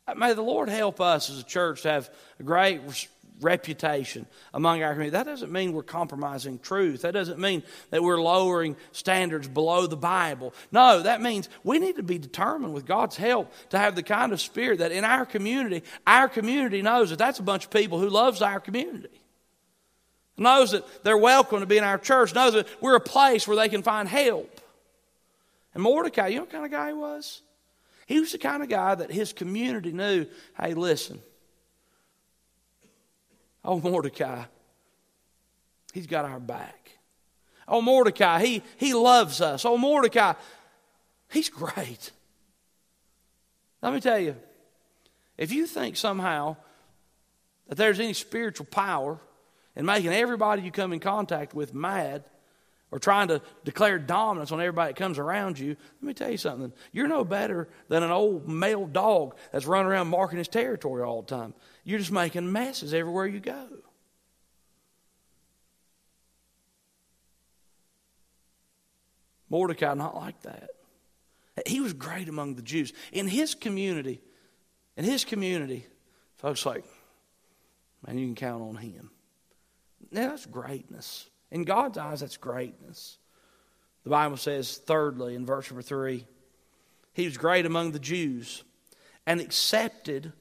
Uh, 0.07 0.15
may 0.15 0.33
the 0.33 0.41
Lord 0.41 0.69
help 0.69 1.01
us 1.01 1.29
as 1.29 1.39
a 1.39 1.43
church 1.43 1.81
to 1.81 1.91
have 1.91 2.09
a 2.39 2.43
great 2.43 2.81
reputation 3.41 4.25
among 4.53 4.83
our 4.83 4.93
community. 4.93 5.11
That 5.11 5.25
doesn't 5.25 5.51
mean 5.51 5.73
we're 5.73 5.83
compromising 5.83 6.59
truth. 6.59 7.01
That 7.01 7.13
doesn't 7.13 7.39
mean 7.39 7.63
that 7.89 8.03
we're 8.03 8.21
lowering 8.21 8.75
standards 8.91 9.47
below 9.47 9.87
the 9.87 9.97
Bible. 9.97 10.53
No, 10.71 11.01
that 11.03 11.21
means 11.21 11.49
we 11.63 11.79
need 11.79 11.97
to 11.97 12.03
be 12.03 12.17
determined 12.17 12.73
with 12.73 12.85
God's 12.85 13.15
help 13.15 13.51
to 13.69 13.77
have 13.77 13.95
the 13.95 14.03
kind 14.03 14.33
of 14.33 14.41
spirit 14.41 14.79
that 14.79 14.91
in 14.91 15.03
our 15.03 15.25
community, 15.25 15.83
our 16.05 16.27
community 16.27 16.81
knows 16.81 17.09
that 17.09 17.19
that's 17.19 17.39
a 17.39 17.43
bunch 17.43 17.65
of 17.65 17.71
people 17.71 17.99
who 17.99 18.09
loves 18.09 18.41
our 18.41 18.59
community. 18.59 19.21
Knows 20.37 20.71
that 20.71 20.85
they're 21.03 21.17
welcome 21.17 21.61
to 21.61 21.65
be 21.65 21.77
in 21.77 21.83
our 21.83 21.97
church, 21.97 22.35
knows 22.35 22.53
that 22.53 22.67
we're 22.81 22.95
a 22.95 23.01
place 23.01 23.47
where 23.47 23.57
they 23.57 23.69
can 23.69 23.81
find 23.81 24.07
help. 24.07 24.61
And 25.73 25.83
Mordecai, 25.83 26.27
you 26.27 26.35
know 26.35 26.43
what 26.43 26.51
kind 26.51 26.65
of 26.65 26.71
guy 26.71 26.87
he 26.87 26.93
was? 26.93 27.41
He 28.07 28.19
was 28.19 28.31
the 28.31 28.37
kind 28.37 28.63
of 28.63 28.69
guy 28.69 28.95
that 28.95 29.11
his 29.11 29.33
community 29.33 29.91
knew 29.91 30.25
hey, 30.59 30.73
listen, 30.73 31.21
oh, 33.67 33.79
Mordecai, 33.81 34.45
he's 35.93 36.07
got 36.07 36.25
our 36.25 36.39
back. 36.39 36.91
Oh, 37.67 37.81
Mordecai, 37.81 38.43
he, 38.43 38.63
he 38.77 38.93
loves 38.93 39.41
us. 39.41 39.65
Oh, 39.65 39.77
Mordecai, 39.77 40.33
he's 41.29 41.49
great. 41.49 42.11
Let 43.81 43.93
me 43.93 43.99
tell 43.99 44.19
you, 44.19 44.35
if 45.37 45.51
you 45.51 45.67
think 45.67 45.97
somehow 45.97 46.55
that 47.67 47.75
there's 47.75 47.99
any 47.99 48.13
spiritual 48.13 48.65
power 48.65 49.19
in 49.75 49.85
making 49.85 50.13
everybody 50.13 50.61
you 50.61 50.71
come 50.71 50.93
in 50.93 50.99
contact 50.99 51.53
with 51.53 51.73
mad, 51.73 52.23
or 52.89 52.99
trying 52.99 53.27
to 53.27 53.41
declare 53.65 53.99
dominance 53.99 54.51
on 54.51 54.61
everybody 54.61 54.93
that 54.93 54.97
comes 54.97 55.19
around 55.19 55.59
you, 55.59 55.75
let 56.01 56.07
me 56.07 56.13
tell 56.13 56.31
you 56.31 56.37
something. 56.37 56.71
You're 56.93 57.09
no 57.09 57.25
better 57.25 57.67
than 57.89 58.01
an 58.01 58.11
old 58.11 58.47
male 58.47 58.85
dog 58.85 59.35
that's 59.51 59.65
running 59.65 59.91
around 59.91 60.07
marking 60.07 60.37
his 60.37 60.47
territory 60.47 61.03
all 61.03 61.21
the 61.21 61.35
time. 61.35 61.53
You're 61.87 61.99
just 61.99 62.11
making 62.11 62.51
messes 62.51 62.93
everywhere 62.93 63.25
you 63.25 63.39
go. 63.39 63.65
Mordecai, 69.49 69.93
not 69.93 70.13
like 70.13 70.41
that. 70.41 70.71
He 71.65 71.79
was 71.79 71.93
great 71.93 72.27
among 72.27 72.55
the 72.55 72.61
Jews. 72.61 72.91
In 73.13 73.25
his 73.25 73.55
community, 73.55 74.19
in 74.97 75.05
his 75.05 75.23
community, 75.23 75.87
folks 76.35 76.65
like, 76.65 76.83
man, 78.05 78.17
you 78.17 78.25
can 78.25 78.35
count 78.35 78.63
on 78.63 78.75
him. 78.75 79.09
Now, 80.11 80.31
that's 80.31 80.45
greatness. 80.45 81.29
In 81.51 81.63
God's 81.63 81.97
eyes, 81.97 82.19
that's 82.19 82.35
greatness. 82.35 83.17
The 84.03 84.09
Bible 84.09 84.35
says, 84.35 84.75
thirdly, 84.75 85.35
in 85.35 85.45
verse 85.45 85.71
number 85.71 85.81
three, 85.81 86.27
he 87.13 87.23
was 87.23 87.37
great 87.37 87.65
among 87.65 87.93
the 87.93 87.99
Jews 87.99 88.65
and 89.25 89.39
accepted 89.39 90.33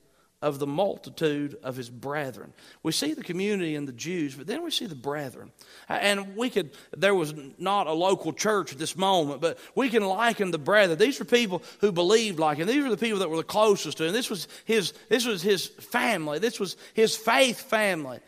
of 0.46 0.60
the 0.60 0.66
multitude 0.66 1.58
of 1.64 1.74
his 1.74 1.90
brethren. 1.90 2.52
We 2.84 2.92
see 2.92 3.14
the 3.14 3.24
community 3.24 3.74
and 3.74 3.88
the 3.88 3.92
Jews, 3.92 4.36
but 4.36 4.46
then 4.46 4.62
we 4.62 4.70
see 4.70 4.86
the 4.86 4.94
brethren. 4.94 5.50
And 5.88 6.36
we 6.36 6.50
could, 6.50 6.70
there 6.96 7.16
was 7.16 7.34
not 7.58 7.88
a 7.88 7.92
local 7.92 8.32
church 8.32 8.72
at 8.72 8.78
this 8.78 8.96
moment, 8.96 9.40
but 9.40 9.58
we 9.74 9.88
can 9.88 10.06
liken 10.06 10.52
the 10.52 10.58
brethren. 10.58 11.00
These 11.00 11.18
were 11.18 11.24
people 11.24 11.64
who 11.80 11.90
believed 11.90 12.38
like 12.38 12.58
him. 12.58 12.68
These 12.68 12.84
were 12.84 12.90
the 12.90 12.96
people 12.96 13.18
that 13.18 13.28
were 13.28 13.38
the 13.38 13.42
closest 13.42 13.98
to 13.98 14.04
him. 14.04 14.12
This 14.12 14.30
was 14.30 14.46
his, 14.66 14.92
this 15.08 15.26
was 15.26 15.42
his 15.42 15.66
family. 15.66 16.38
This 16.38 16.60
was 16.60 16.76
his 16.94 17.16
faith 17.16 17.62
family, 17.62 18.20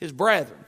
his 0.00 0.10
brethren. 0.10 0.58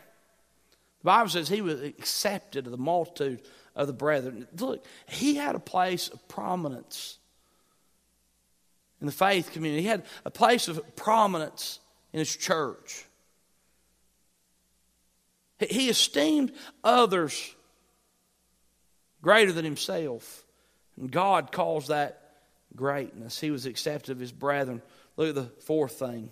The 1.01 1.07
Bible 1.07 1.31
says 1.31 1.49
he 1.49 1.63
was 1.63 1.83
accepted 1.83 2.67
of 2.67 2.71
the 2.71 2.79
multitude 2.79 3.43
of 3.75 3.89
the 3.89 3.93
brethren. 3.93 4.47
Look, 4.57 4.85
he 5.09 5.35
had 5.35 5.57
a 5.57 5.61
place 5.61 6.07
of 6.07 6.29
prominence 6.29 7.19
in 9.01 9.07
the 9.07 9.13
faith 9.13 9.53
community, 9.53 9.83
he 9.83 9.89
had 9.89 10.05
a 10.25 10.31
place 10.31 10.69
of 10.69 10.97
prominence 10.97 11.81
in 12.13 12.19
his 12.19 12.35
church. 12.35 13.05
He 15.59 15.89
esteemed 15.89 16.53
others 16.85 17.55
greater 19.23 19.53
than 19.53 19.65
himself. 19.65 20.45
And 20.99 21.11
God 21.11 21.53
calls 21.53 21.89
that 21.89 22.37
greatness. 22.75 23.41
He 23.41 23.51
was 23.51 23.67
accepted 23.67 24.13
of 24.13 24.19
his 24.19 24.33
brethren. 24.33 24.83
Look 25.17 25.31
at 25.31 25.35
the 25.35 25.51
fourth 25.63 25.93
thing. 25.99 26.31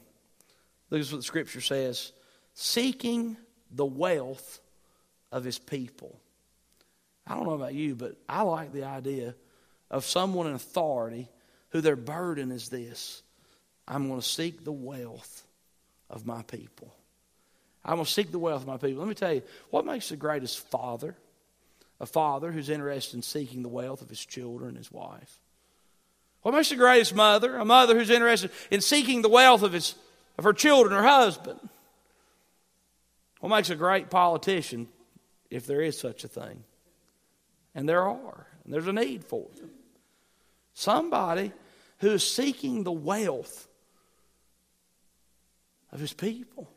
Look 0.91 1.01
at 1.01 1.07
what 1.11 1.19
the 1.19 1.23
scripture 1.23 1.61
says 1.61 2.13
seeking 2.55 3.37
the 3.71 3.85
wealth 3.85 4.61
of 5.33 5.43
his 5.43 5.59
people. 5.59 6.21
I 7.27 7.35
don't 7.35 7.47
know 7.47 7.55
about 7.55 7.75
you, 7.75 7.97
but 7.97 8.17
I 8.29 8.43
like 8.43 8.73
the 8.73 8.85
idea 8.85 9.35
of 9.91 10.05
someone 10.05 10.47
in 10.47 10.55
authority 10.55 11.29
who 11.75 11.83
their 11.83 11.95
burden 11.95 12.51
is 12.51 12.71
this 12.71 13.23
I'm 13.87 14.09
going 14.09 14.19
to 14.19 14.27
seek 14.27 14.65
the 14.65 14.73
wealth 14.73 15.43
of 16.09 16.25
my 16.25 16.41
people. 16.41 16.91
I'm 17.85 17.97
going 17.97 18.07
to 18.07 18.11
seek 18.11 18.31
the 18.31 18.39
wealth 18.39 18.63
of 18.63 18.67
my 18.67 18.79
people. 18.79 19.01
Let 19.01 19.09
me 19.11 19.15
tell 19.15 19.35
you, 19.35 19.43
what 19.69 19.85
makes 19.85 20.09
the 20.09 20.17
greatest 20.17 20.59
father? 20.71 21.15
A 22.01 22.07
father 22.07 22.51
who's 22.51 22.71
interested 22.71 23.17
in 23.17 23.23
seeking 23.23 23.63
the 23.63 23.69
wealth 23.69 24.01
of 24.01 24.09
his 24.09 24.25
children, 24.25 24.77
his 24.77 24.91
wife. 24.91 25.39
What 26.41 26.55
makes 26.55 26.71
the 26.71 26.77
greatest 26.77 27.15
mother? 27.15 27.57
A 27.57 27.65
mother 27.65 27.95
who's 27.95 28.09
interested 28.09 28.51
in 28.71 28.81
seeking 28.81 29.21
the 29.21 29.29
wealth 29.29 29.63
of, 29.63 29.73
his, 29.73 29.95
of 30.39 30.45
her 30.45 30.55
children, 30.55 30.95
her 30.95 31.07
husband. 31.07 31.61
What 33.41 33.51
makes 33.51 33.69
a 33.69 33.77
great 33.77 34.09
politician? 34.09 34.89
if 35.55 35.67
there 35.67 35.81
is 35.81 35.97
such 35.97 36.25
a 36.25 36.29
thing. 36.29 36.65
And 37.77 37.89
there 37.89 38.03
are, 38.03 38.47
and 38.65 38.75
there's 38.75 38.89
a 38.89 38.93
need 38.93 39.25
for 39.25 39.47
them. 39.57 39.71
Somebody 40.75 41.53
who 41.99 42.11
is 42.11 42.27
seeking 42.27 42.85
the 42.85 42.93
wealth 42.93 43.69
of 45.93 46.01
his 46.01 46.13
people. 46.13 46.69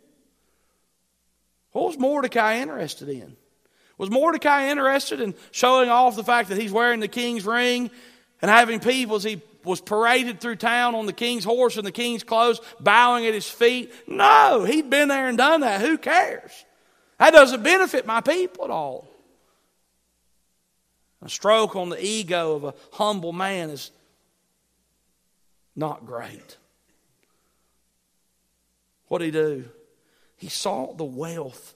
What 1.71 1.87
was 1.87 1.97
Mordecai 1.97 2.59
interested 2.59 3.09
in? 3.09 3.35
Was 3.97 4.09
Mordecai 4.11 4.69
interested 4.69 5.21
in 5.21 5.33
showing 5.51 5.89
off 5.89 6.15
the 6.15 6.23
fact 6.23 6.49
that 6.49 6.57
he's 6.57 6.71
wearing 6.71 6.99
the 6.99 7.07
king's 7.07 7.45
ring 7.45 7.89
and 8.41 8.51
having 8.51 8.79
people 8.79 9.15
as 9.15 9.23
he 9.23 9.41
was 9.63 9.81
paraded 9.81 10.39
through 10.39 10.55
town 10.55 10.95
on 10.95 11.07
the 11.07 11.13
king's 11.13 11.43
horse 11.43 11.77
and 11.77 11.85
the 11.85 11.91
king's 11.91 12.23
clothes, 12.23 12.61
bowing 12.79 13.25
at 13.25 13.33
his 13.33 13.49
feet? 13.49 13.91
No, 14.07 14.63
he'd 14.65 14.89
been 14.89 15.07
there 15.07 15.27
and 15.27 15.37
done 15.37 15.61
that. 15.61 15.81
Who 15.81 15.97
cares? 15.97 16.51
That 17.17 17.33
doesn't 17.33 17.63
benefit 17.63 18.05
my 18.05 18.21
people 18.21 18.65
at 18.65 18.71
all. 18.71 19.07
A 21.23 21.29
stroke 21.29 21.75
on 21.75 21.89
the 21.89 22.03
ego 22.03 22.55
of 22.55 22.63
a 22.63 22.73
humble 22.93 23.33
man 23.33 23.71
is 23.71 23.91
not 25.77 26.05
great. 26.05 26.57
What 29.07 29.19
did 29.19 29.25
he 29.25 29.31
do? 29.31 29.65
He 30.35 30.49
sought 30.49 30.97
the 30.97 31.05
wealth 31.05 31.75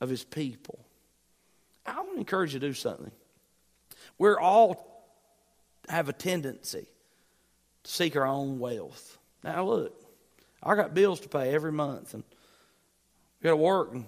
of 0.00 0.10
his 0.10 0.24
people. 0.24 0.80
I 1.86 1.96
want 1.96 2.14
to 2.14 2.18
encourage 2.18 2.52
you 2.52 2.60
to 2.60 2.66
do 2.66 2.74
something. 2.74 3.12
We're 4.18 4.38
all 4.38 4.92
have 5.88 6.08
a 6.08 6.12
tendency 6.12 6.86
to 7.84 7.90
seek 7.90 8.16
our 8.16 8.26
own 8.26 8.58
wealth. 8.58 9.18
Now 9.44 9.64
look, 9.64 9.94
I 10.62 10.74
got 10.74 10.94
bills 10.94 11.20
to 11.20 11.28
pay 11.28 11.54
every 11.54 11.72
month 11.72 12.14
and 12.14 12.24
we 13.40 13.44
got 13.44 13.50
to 13.50 13.56
work 13.56 13.92
and 13.92 14.06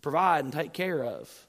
provide 0.00 0.44
and 0.44 0.52
take 0.52 0.72
care 0.72 1.04
of. 1.04 1.46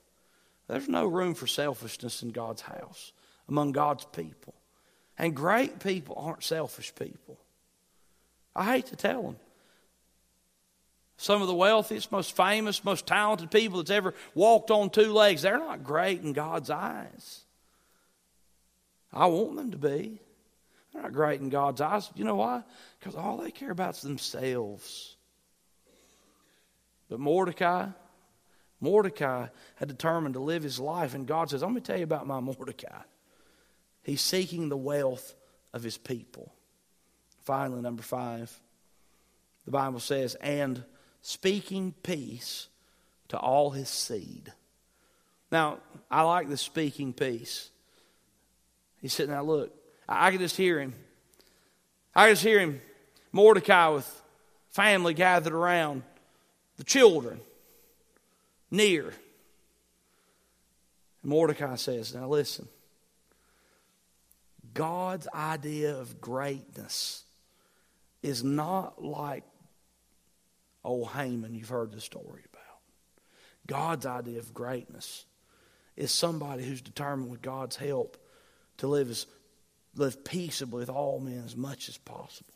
There's 0.67 0.89
no 0.89 1.07
room 1.07 1.33
for 1.33 1.47
selfishness 1.47 2.23
in 2.23 2.31
God's 2.31 2.62
house, 2.62 3.13
among 3.47 3.71
God's 3.71 4.05
people. 4.05 4.53
And 5.17 5.36
great 5.36 5.80
people 5.80 6.15
aren't 6.17 6.43
selfish 6.43 6.93
people. 6.95 7.38
I 8.56 8.65
hate 8.73 8.88
to 8.88 8.95
tell 8.95 9.23
them. 9.23 9.36
Some 11.17 11.41
of 11.41 11.47
the 11.47 11.54
wealthiest, 11.54 12.12
most 12.12 12.36
famous, 12.36 12.84
most 12.84 13.06
talented 13.06 13.52
people 13.52 13.78
that's 13.78 13.91
ever 13.91 14.13
walked 14.34 14.71
on 14.71 14.89
two 14.89 15.13
legs, 15.13 15.43
they're 15.43 15.58
not 15.58 15.84
great 15.84 16.21
in 16.21 16.34
God's 16.34 16.69
eyes. 16.69 17.41
I 19.12 19.28
want 19.28 19.56
them 19.56 19.71
to 19.71 19.78
be. 19.78 20.19
They're 20.91 21.04
not 21.04 21.13
great 21.13 21.39
in 21.39 21.49
God's 21.49 21.82
eyes. 21.82 22.10
You 22.15 22.26
know 22.26 22.36
why? 22.36 22.63
Because 22.99 23.15
all 23.15 23.38
they 23.38 23.52
care 23.52 23.71
about 23.71 23.95
is 23.95 24.02
themselves. 24.02 25.15
But 27.10 27.19
Mordecai, 27.19 27.88
Mordecai 28.82 29.47
had 29.76 29.88
determined 29.88 30.34
to 30.34 30.39
live 30.39 30.63
his 30.63 30.80
life, 30.80 31.13
and 31.13 31.28
God 31.28 31.49
says, 31.49 31.62
Let 31.62 31.71
me 31.71 31.82
tell 31.82 31.97
you 31.97 32.04
about 32.04 32.28
my 32.28 32.39
Mordecai. 32.41 33.02
He's 34.03 34.21
seeking 34.21 34.69
the 34.69 34.77
wealth 34.77 35.33
of 35.73 35.83
his 35.83 35.97
people. 35.97 36.53
Finally, 37.43 37.81
number 37.81 38.03
five, 38.03 38.57
the 39.65 39.71
Bible 39.71 39.99
says, 39.99 40.35
and 40.35 40.83
speaking 41.21 41.93
peace 42.03 42.67
to 43.29 43.37
all 43.37 43.71
his 43.71 43.89
seed. 43.89 44.51
Now, 45.51 45.79
I 46.11 46.23
like 46.23 46.49
the 46.49 46.57
speaking 46.57 47.13
peace. 47.13 47.69
He's 49.01 49.13
sitting 49.13 49.31
there, 49.31 49.43
look, 49.43 49.73
I, 50.07 50.31
can 50.31 50.39
just 50.39 50.57
hear 50.57 50.79
him. 50.79 50.93
I 52.15 52.27
can 52.27 52.33
just 52.33 52.43
hear 52.43 52.59
him, 52.59 52.81
Mordecai 53.31 53.87
with 53.89 54.21
family 54.71 55.13
gathered 55.13 55.53
around, 55.53 56.03
the 56.77 56.83
children 56.83 57.39
near. 58.71 59.13
And 61.21 61.29
Mordecai 61.29 61.75
says, 61.75 62.13
Now 62.13 62.27
listen, 62.27 62.67
God's 64.73 65.27
idea 65.33 65.97
of 65.97 66.19
greatness 66.19 67.23
is 68.21 68.43
not 68.43 69.03
like 69.03 69.43
old 70.83 71.09
Haman 71.09 71.53
you've 71.53 71.69
heard 71.69 71.91
the 71.91 72.01
story 72.01 72.43
about. 72.51 72.63
God's 73.67 74.05
idea 74.05 74.39
of 74.39 74.53
greatness 74.53 75.25
is 75.95 76.12
somebody 76.12 76.63
who's 76.63 76.81
determined 76.81 77.29
with 77.29 77.41
God's 77.41 77.75
help 77.75 78.17
to 78.77 78.88
live 78.88 79.09
as 79.09 79.25
live 79.95 80.23
peaceably 80.23 80.79
with 80.79 80.89
all 80.89 81.19
men 81.19 81.43
as 81.45 81.55
much 81.55 81.88
as 81.88 81.97
possible. 81.97 82.49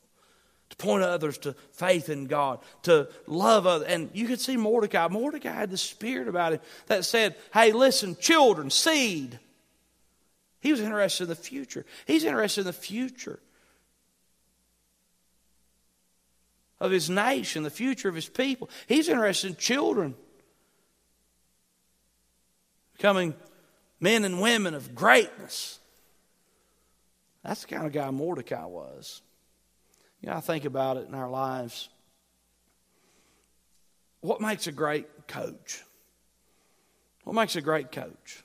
To 0.70 0.76
point 0.76 1.04
others 1.04 1.38
to 1.40 1.54
faith 1.72 2.10
in 2.10 2.26
God, 2.26 2.60
to 2.84 3.08
love 3.26 3.66
others. 3.66 3.88
And 3.88 4.10
you 4.14 4.28
could 4.28 4.42
see 4.42 4.58
Mordecai. 4.58 5.08
Mordecai 5.08 5.54
had 5.54 5.70
the 5.70 5.78
spirit 5.78 6.28
about 6.28 6.54
him 6.54 6.60
that 6.88 7.06
said, 7.06 7.36
Hey, 7.54 7.72
listen, 7.72 8.18
children, 8.18 8.70
seed. 8.70 9.40
He 10.60 10.72
was 10.72 10.82
interested 10.82 11.24
in 11.24 11.30
the 11.30 11.36
future. 11.36 11.86
He's 12.06 12.24
interested 12.24 12.62
in 12.62 12.68
the 12.68 12.74
future 12.74 13.40
of 16.80 16.92
his 16.92 17.10
nation, 17.10 17.64
the 17.64 17.70
future 17.70 18.10
of 18.10 18.16
his 18.16 18.30
people. 18.30 18.70
He's 18.88 19.10
interested 19.10 19.50
in 19.50 19.56
children 19.56 20.16
becoming 22.94 23.36
men 24.00 24.26
and 24.26 24.42
women 24.42 24.74
of 24.74 24.96
greatness. 24.96 25.80
That's 27.44 27.62
the 27.62 27.68
kind 27.68 27.86
of 27.86 27.94
guy 27.94 28.10
Mordecai 28.10 28.66
was. 28.66 29.22
You 30.22 30.30
know, 30.30 30.36
I 30.36 30.40
think 30.42 30.66
about 30.66 30.98
it 30.98 31.08
in 31.08 31.14
our 31.14 31.30
lives. 31.30 31.90
What 34.22 34.42
makes 34.42 34.68
a 34.68 34.72
great 34.72 35.28
coach? 35.28 35.84
What 37.24 37.34
makes 37.34 37.56
a 37.56 37.62
great 37.62 37.92
coach? 37.92 38.44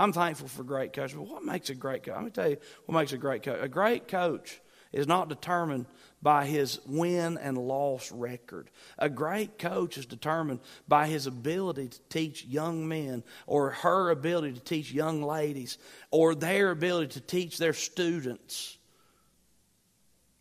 I'm 0.00 0.14
thankful 0.14 0.48
for 0.48 0.62
great 0.62 0.94
coaches, 0.94 1.14
but 1.14 1.28
what 1.28 1.44
makes 1.44 1.68
a 1.68 1.74
great 1.74 2.04
coach? 2.04 2.14
Let 2.14 2.24
me 2.24 2.30
tell 2.30 2.48
you 2.48 2.56
what 2.86 2.98
makes 2.98 3.12
a 3.12 3.18
great 3.18 3.42
coach. 3.42 3.58
A 3.60 3.68
great 3.68 4.08
coach 4.08 4.58
is 4.92 5.06
not 5.06 5.28
determined 5.28 5.84
by 6.22 6.46
his 6.46 6.80
win 6.86 7.36
and 7.36 7.58
loss 7.58 8.10
record. 8.10 8.70
A 8.98 9.10
great 9.10 9.58
coach 9.58 9.98
is 9.98 10.06
determined 10.06 10.60
by 10.88 11.06
his 11.06 11.26
ability 11.26 11.88
to 11.88 12.00
teach 12.08 12.46
young 12.46 12.88
men 12.88 13.22
or 13.46 13.72
her 13.72 14.08
ability 14.08 14.54
to 14.54 14.60
teach 14.60 14.90
young 14.90 15.22
ladies 15.22 15.76
or 16.10 16.34
their 16.34 16.70
ability 16.70 17.08
to 17.08 17.20
teach 17.20 17.58
their 17.58 17.74
students 17.74 18.78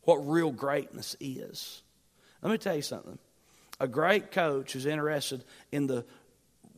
what 0.04 0.26
real 0.26 0.52
greatness 0.52 1.18
is. 1.20 1.82
Let 2.42 2.52
me 2.52 2.58
tell 2.58 2.78
you 2.78 2.82
something. 2.82 3.20
A 3.82 3.90
great 3.90 4.32
coach 4.32 4.78
is 4.78 4.86
interested 4.86 5.44
in 5.74 5.88
the 5.88 6.06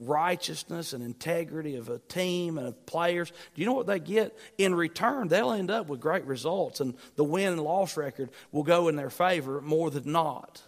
righteousness 0.01 0.93
and 0.93 1.03
integrity 1.03 1.75
of 1.75 1.89
a 1.89 1.99
team 1.99 2.57
and 2.57 2.67
of 2.67 2.85
players, 2.85 3.29
do 3.29 3.61
you 3.61 3.65
know 3.65 3.73
what 3.73 3.87
they 3.87 3.99
get? 3.99 4.37
In 4.57 4.75
return, 4.75 5.27
they'll 5.27 5.51
end 5.51 5.71
up 5.71 5.87
with 5.87 5.99
great 5.99 6.25
results, 6.25 6.79
and 6.79 6.95
the 7.15 7.23
win 7.23 7.53
and 7.53 7.61
loss 7.61 7.95
record 7.95 8.29
will 8.51 8.63
go 8.63 8.87
in 8.87 8.95
their 8.95 9.09
favor 9.09 9.61
more 9.61 9.89
than 9.89 10.11
not 10.11 10.61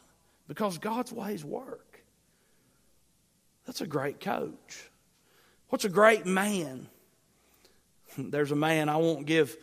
because 0.48 0.78
God's 0.78 1.12
ways 1.12 1.44
work. 1.44 2.04
That's 3.66 3.82
a 3.82 3.88
great 3.88 4.20
coach. 4.20 4.90
What's 5.70 5.86
a 5.86 5.90
great 5.90 6.26
man? 6.26 6.88
There's 8.18 8.52
a 8.52 8.56
man, 8.56 8.90
I 8.90 8.98
won't 8.98 9.26
give 9.26 9.58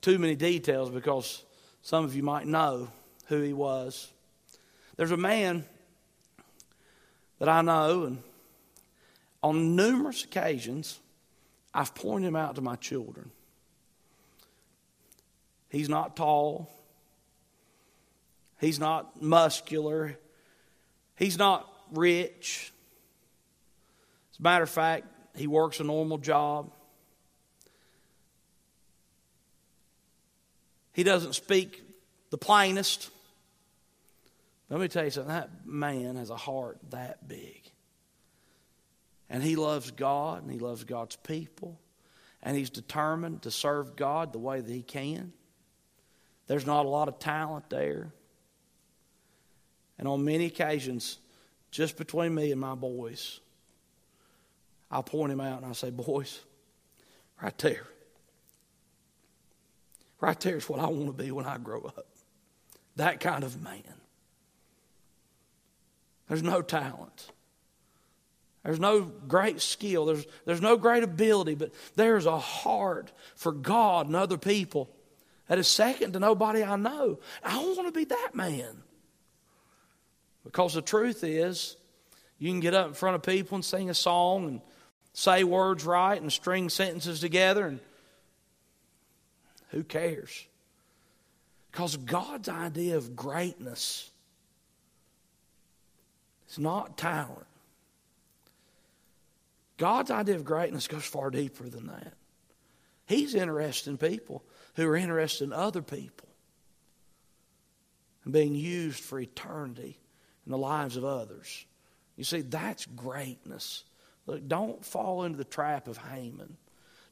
too 0.00 0.18
many 0.18 0.36
details 0.36 0.90
because 0.90 1.42
some 1.82 2.04
of 2.04 2.14
you 2.14 2.22
might 2.22 2.46
know 2.46 2.88
who 3.26 3.40
he 3.40 3.52
was. 3.52 4.12
There's 4.96 5.10
a 5.10 5.16
man 5.16 5.64
that 7.38 7.48
I 7.48 7.62
know, 7.62 8.04
and 8.04 8.22
on 9.42 9.76
numerous 9.76 10.24
occasions, 10.24 10.98
I've 11.72 11.94
pointed 11.94 12.28
him 12.28 12.36
out 12.36 12.56
to 12.56 12.60
my 12.60 12.76
children. 12.76 13.30
He's 15.68 15.88
not 15.88 16.16
tall. 16.16 16.70
He's 18.60 18.80
not 18.80 19.22
muscular. 19.22 20.18
He's 21.16 21.38
not 21.38 21.70
rich. 21.92 22.72
As 24.32 24.38
a 24.38 24.42
matter 24.42 24.64
of 24.64 24.70
fact, 24.70 25.06
he 25.36 25.46
works 25.46 25.78
a 25.78 25.84
normal 25.84 26.18
job. 26.18 26.72
He 30.92 31.04
doesn't 31.04 31.34
speak 31.34 31.82
the 32.30 32.38
plainest. 32.38 33.10
Let 34.68 34.80
me 34.80 34.88
tell 34.88 35.04
you 35.04 35.10
something 35.10 35.32
that 35.32 35.64
man 35.64 36.16
has 36.16 36.30
a 36.30 36.36
heart 36.36 36.78
that 36.90 37.28
big. 37.28 37.70
And 39.30 39.42
he 39.42 39.56
loves 39.56 39.90
God 39.90 40.42
and 40.42 40.50
he 40.50 40.58
loves 40.58 40.84
God's 40.84 41.16
people. 41.16 41.78
And 42.42 42.56
he's 42.56 42.70
determined 42.70 43.42
to 43.42 43.50
serve 43.50 43.96
God 43.96 44.32
the 44.32 44.38
way 44.38 44.60
that 44.60 44.72
he 44.72 44.82
can. 44.82 45.32
There's 46.46 46.66
not 46.66 46.86
a 46.86 46.88
lot 46.88 47.08
of 47.08 47.18
talent 47.18 47.68
there. 47.68 48.12
And 49.98 50.06
on 50.08 50.24
many 50.24 50.46
occasions, 50.46 51.18
just 51.70 51.96
between 51.96 52.34
me 52.34 52.52
and 52.52 52.60
my 52.60 52.74
boys, 52.74 53.40
I'll 54.90 55.02
point 55.02 55.32
him 55.32 55.40
out 55.40 55.58
and 55.58 55.66
I'll 55.66 55.74
say, 55.74 55.90
Boys, 55.90 56.40
right 57.42 57.56
there. 57.58 57.84
Right 60.20 60.38
there 60.40 60.56
is 60.56 60.68
what 60.68 60.80
I 60.80 60.86
want 60.86 61.06
to 61.06 61.22
be 61.22 61.30
when 61.30 61.46
I 61.46 61.58
grow 61.58 61.82
up. 61.82 62.06
That 62.96 63.20
kind 63.20 63.44
of 63.44 63.62
man. 63.62 63.82
There's 66.28 66.42
no 66.42 66.62
talent. 66.62 67.30
There's 68.64 68.80
no 68.80 69.00
great 69.02 69.60
skill. 69.60 70.06
There's, 70.06 70.26
there's 70.44 70.60
no 70.60 70.76
great 70.76 71.02
ability, 71.02 71.54
but 71.54 71.72
there's 71.96 72.26
a 72.26 72.38
heart 72.38 73.12
for 73.34 73.52
God 73.52 74.06
and 74.06 74.16
other 74.16 74.38
people 74.38 74.90
that 75.48 75.58
is 75.58 75.68
second 75.68 76.12
to 76.12 76.20
nobody 76.20 76.62
I 76.62 76.76
know. 76.76 77.18
I 77.42 77.58
want 77.58 77.86
to 77.86 77.92
be 77.92 78.04
that 78.04 78.30
man. 78.34 78.82
Because 80.44 80.74
the 80.74 80.82
truth 80.82 81.24
is, 81.24 81.76
you 82.38 82.50
can 82.50 82.60
get 82.60 82.74
up 82.74 82.88
in 82.88 82.94
front 82.94 83.16
of 83.16 83.22
people 83.22 83.56
and 83.56 83.64
sing 83.64 83.90
a 83.90 83.94
song 83.94 84.46
and 84.46 84.60
say 85.12 85.44
words 85.44 85.84
right 85.84 86.20
and 86.20 86.32
string 86.32 86.68
sentences 86.68 87.20
together, 87.20 87.66
and 87.66 87.80
who 89.70 89.82
cares? 89.82 90.46
Because 91.70 91.96
God's 91.96 92.48
idea 92.48 92.96
of 92.96 93.16
greatness 93.16 94.10
is 96.48 96.58
not 96.58 96.96
talent. 96.96 97.46
God's 99.78 100.10
idea 100.10 100.34
of 100.34 100.44
greatness 100.44 100.88
goes 100.88 101.04
far 101.04 101.30
deeper 101.30 101.68
than 101.68 101.86
that. 101.86 102.12
He's 103.06 103.34
interested 103.34 103.88
in 103.88 103.96
people 103.96 104.44
who 104.74 104.86
are 104.86 104.96
interested 104.96 105.44
in 105.44 105.52
other 105.54 105.80
people 105.80 106.28
and 108.24 108.32
being 108.32 108.54
used 108.54 109.00
for 109.02 109.18
eternity 109.18 109.98
in 110.44 110.52
the 110.52 110.58
lives 110.58 110.96
of 110.96 111.04
others. 111.04 111.64
You 112.16 112.24
see, 112.24 112.42
that's 112.42 112.84
greatness. 112.84 113.84
Look, 114.26 114.46
don't 114.46 114.84
fall 114.84 115.24
into 115.24 115.38
the 115.38 115.44
trap 115.44 115.88
of 115.88 115.96
Haman. 115.96 116.58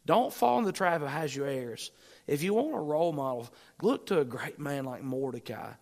Don't 0.04 0.32
fall 0.32 0.58
into 0.58 0.66
the 0.66 0.76
trap 0.76 0.96
of 0.96 1.06
Ahasuerus. 1.06 1.90
If 2.26 2.42
you 2.42 2.54
want 2.54 2.74
a 2.74 2.80
role 2.80 3.12
model, 3.12 3.48
look 3.80 4.06
to 4.06 4.20
a 4.20 4.24
great 4.24 4.58
man 4.58 4.84
like 4.84 5.02
Mordecai, 5.02 5.72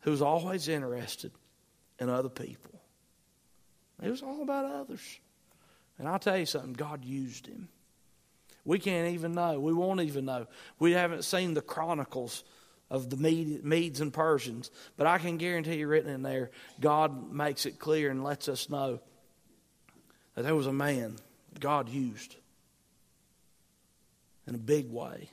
who's 0.00 0.22
always 0.22 0.68
interested 0.68 1.30
in 1.98 2.08
other 2.08 2.28
people. 2.28 2.80
It 4.02 4.10
was 4.10 4.22
all 4.22 4.42
about 4.42 4.64
others. 4.64 5.20
And 5.98 6.08
I'll 6.08 6.18
tell 6.18 6.38
you 6.38 6.46
something, 6.46 6.72
God 6.72 7.04
used 7.04 7.46
him. 7.46 7.68
We 8.64 8.78
can't 8.78 9.14
even 9.14 9.34
know. 9.34 9.58
We 9.58 9.72
won't 9.72 10.00
even 10.00 10.26
know. 10.26 10.46
We 10.78 10.92
haven't 10.92 11.24
seen 11.24 11.54
the 11.54 11.62
chronicles 11.62 12.44
of 12.90 13.10
the 13.10 13.16
Medes 13.16 14.00
and 14.00 14.12
Persians, 14.12 14.70
but 14.96 15.06
I 15.06 15.18
can 15.18 15.36
guarantee 15.36 15.76
you, 15.76 15.88
written 15.88 16.10
in 16.10 16.22
there, 16.22 16.50
God 16.80 17.32
makes 17.32 17.66
it 17.66 17.78
clear 17.78 18.10
and 18.10 18.24
lets 18.24 18.48
us 18.48 18.70
know 18.70 19.00
that 20.34 20.42
there 20.42 20.54
was 20.54 20.66
a 20.66 20.72
man 20.72 21.16
God 21.58 21.88
used 21.88 22.36
in 24.46 24.54
a 24.54 24.58
big 24.58 24.90
way, 24.90 25.28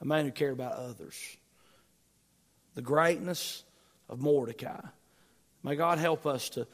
a 0.00 0.04
man 0.04 0.24
who 0.24 0.30
cared 0.30 0.52
about 0.52 0.74
others. 0.74 1.16
The 2.74 2.82
greatness 2.82 3.64
of 4.08 4.20
Mordecai. 4.20 4.80
May 5.64 5.74
God 5.74 5.98
help 5.98 6.26
us 6.26 6.50
to 6.50 6.66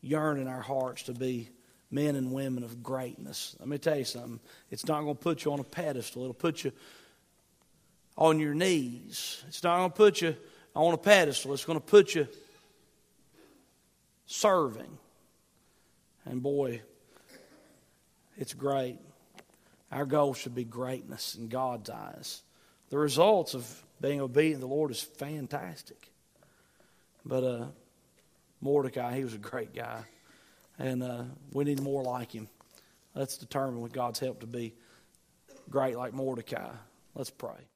yearn 0.00 0.38
in 0.38 0.46
our 0.46 0.60
hearts 0.60 1.04
to 1.04 1.12
be 1.12 1.50
men 1.90 2.16
and 2.16 2.32
women 2.32 2.64
of 2.64 2.82
greatness. 2.82 3.56
Let 3.60 3.68
me 3.68 3.78
tell 3.78 3.96
you 3.96 4.04
something. 4.04 4.40
It's 4.70 4.86
not 4.86 5.02
going 5.02 5.16
to 5.16 5.22
put 5.22 5.44
you 5.44 5.52
on 5.52 5.60
a 5.60 5.64
pedestal. 5.64 6.22
It'll 6.22 6.34
put 6.34 6.64
you 6.64 6.72
on 8.16 8.40
your 8.40 8.54
knees. 8.54 9.42
It's 9.48 9.62
not 9.62 9.78
going 9.78 9.90
to 9.90 9.96
put 9.96 10.22
you 10.22 10.36
on 10.74 10.94
a 10.94 10.98
pedestal. 10.98 11.52
It's 11.52 11.64
going 11.64 11.80
to 11.80 11.84
put 11.84 12.14
you 12.14 12.26
serving. 14.26 14.98
And 16.24 16.42
boy, 16.42 16.82
it's 18.36 18.54
great. 18.54 18.98
Our 19.92 20.06
goal 20.06 20.34
should 20.34 20.54
be 20.54 20.64
greatness 20.64 21.36
in 21.36 21.48
God's 21.48 21.90
eyes. 21.90 22.42
The 22.90 22.98
results 22.98 23.54
of 23.54 23.84
being 24.00 24.20
obedient 24.20 24.56
to 24.56 24.66
the 24.66 24.74
Lord 24.74 24.90
is 24.90 25.00
fantastic. 25.00 26.10
But 27.24 27.44
uh, 27.44 27.66
Mordecai, 28.60 29.16
he 29.16 29.24
was 29.24 29.34
a 29.34 29.38
great 29.38 29.74
guy. 29.74 30.04
And 30.78 31.02
uh, 31.02 31.24
we 31.52 31.64
need 31.64 31.80
more 31.80 32.02
like 32.02 32.32
him. 32.32 32.48
Let's 33.14 33.36
determine 33.36 33.80
with 33.80 33.92
God's 33.92 34.18
help 34.18 34.40
to 34.40 34.46
be 34.46 34.74
great 35.70 35.96
like 35.96 36.12
Mordecai. 36.12 36.72
Let's 37.14 37.30
pray. 37.30 37.68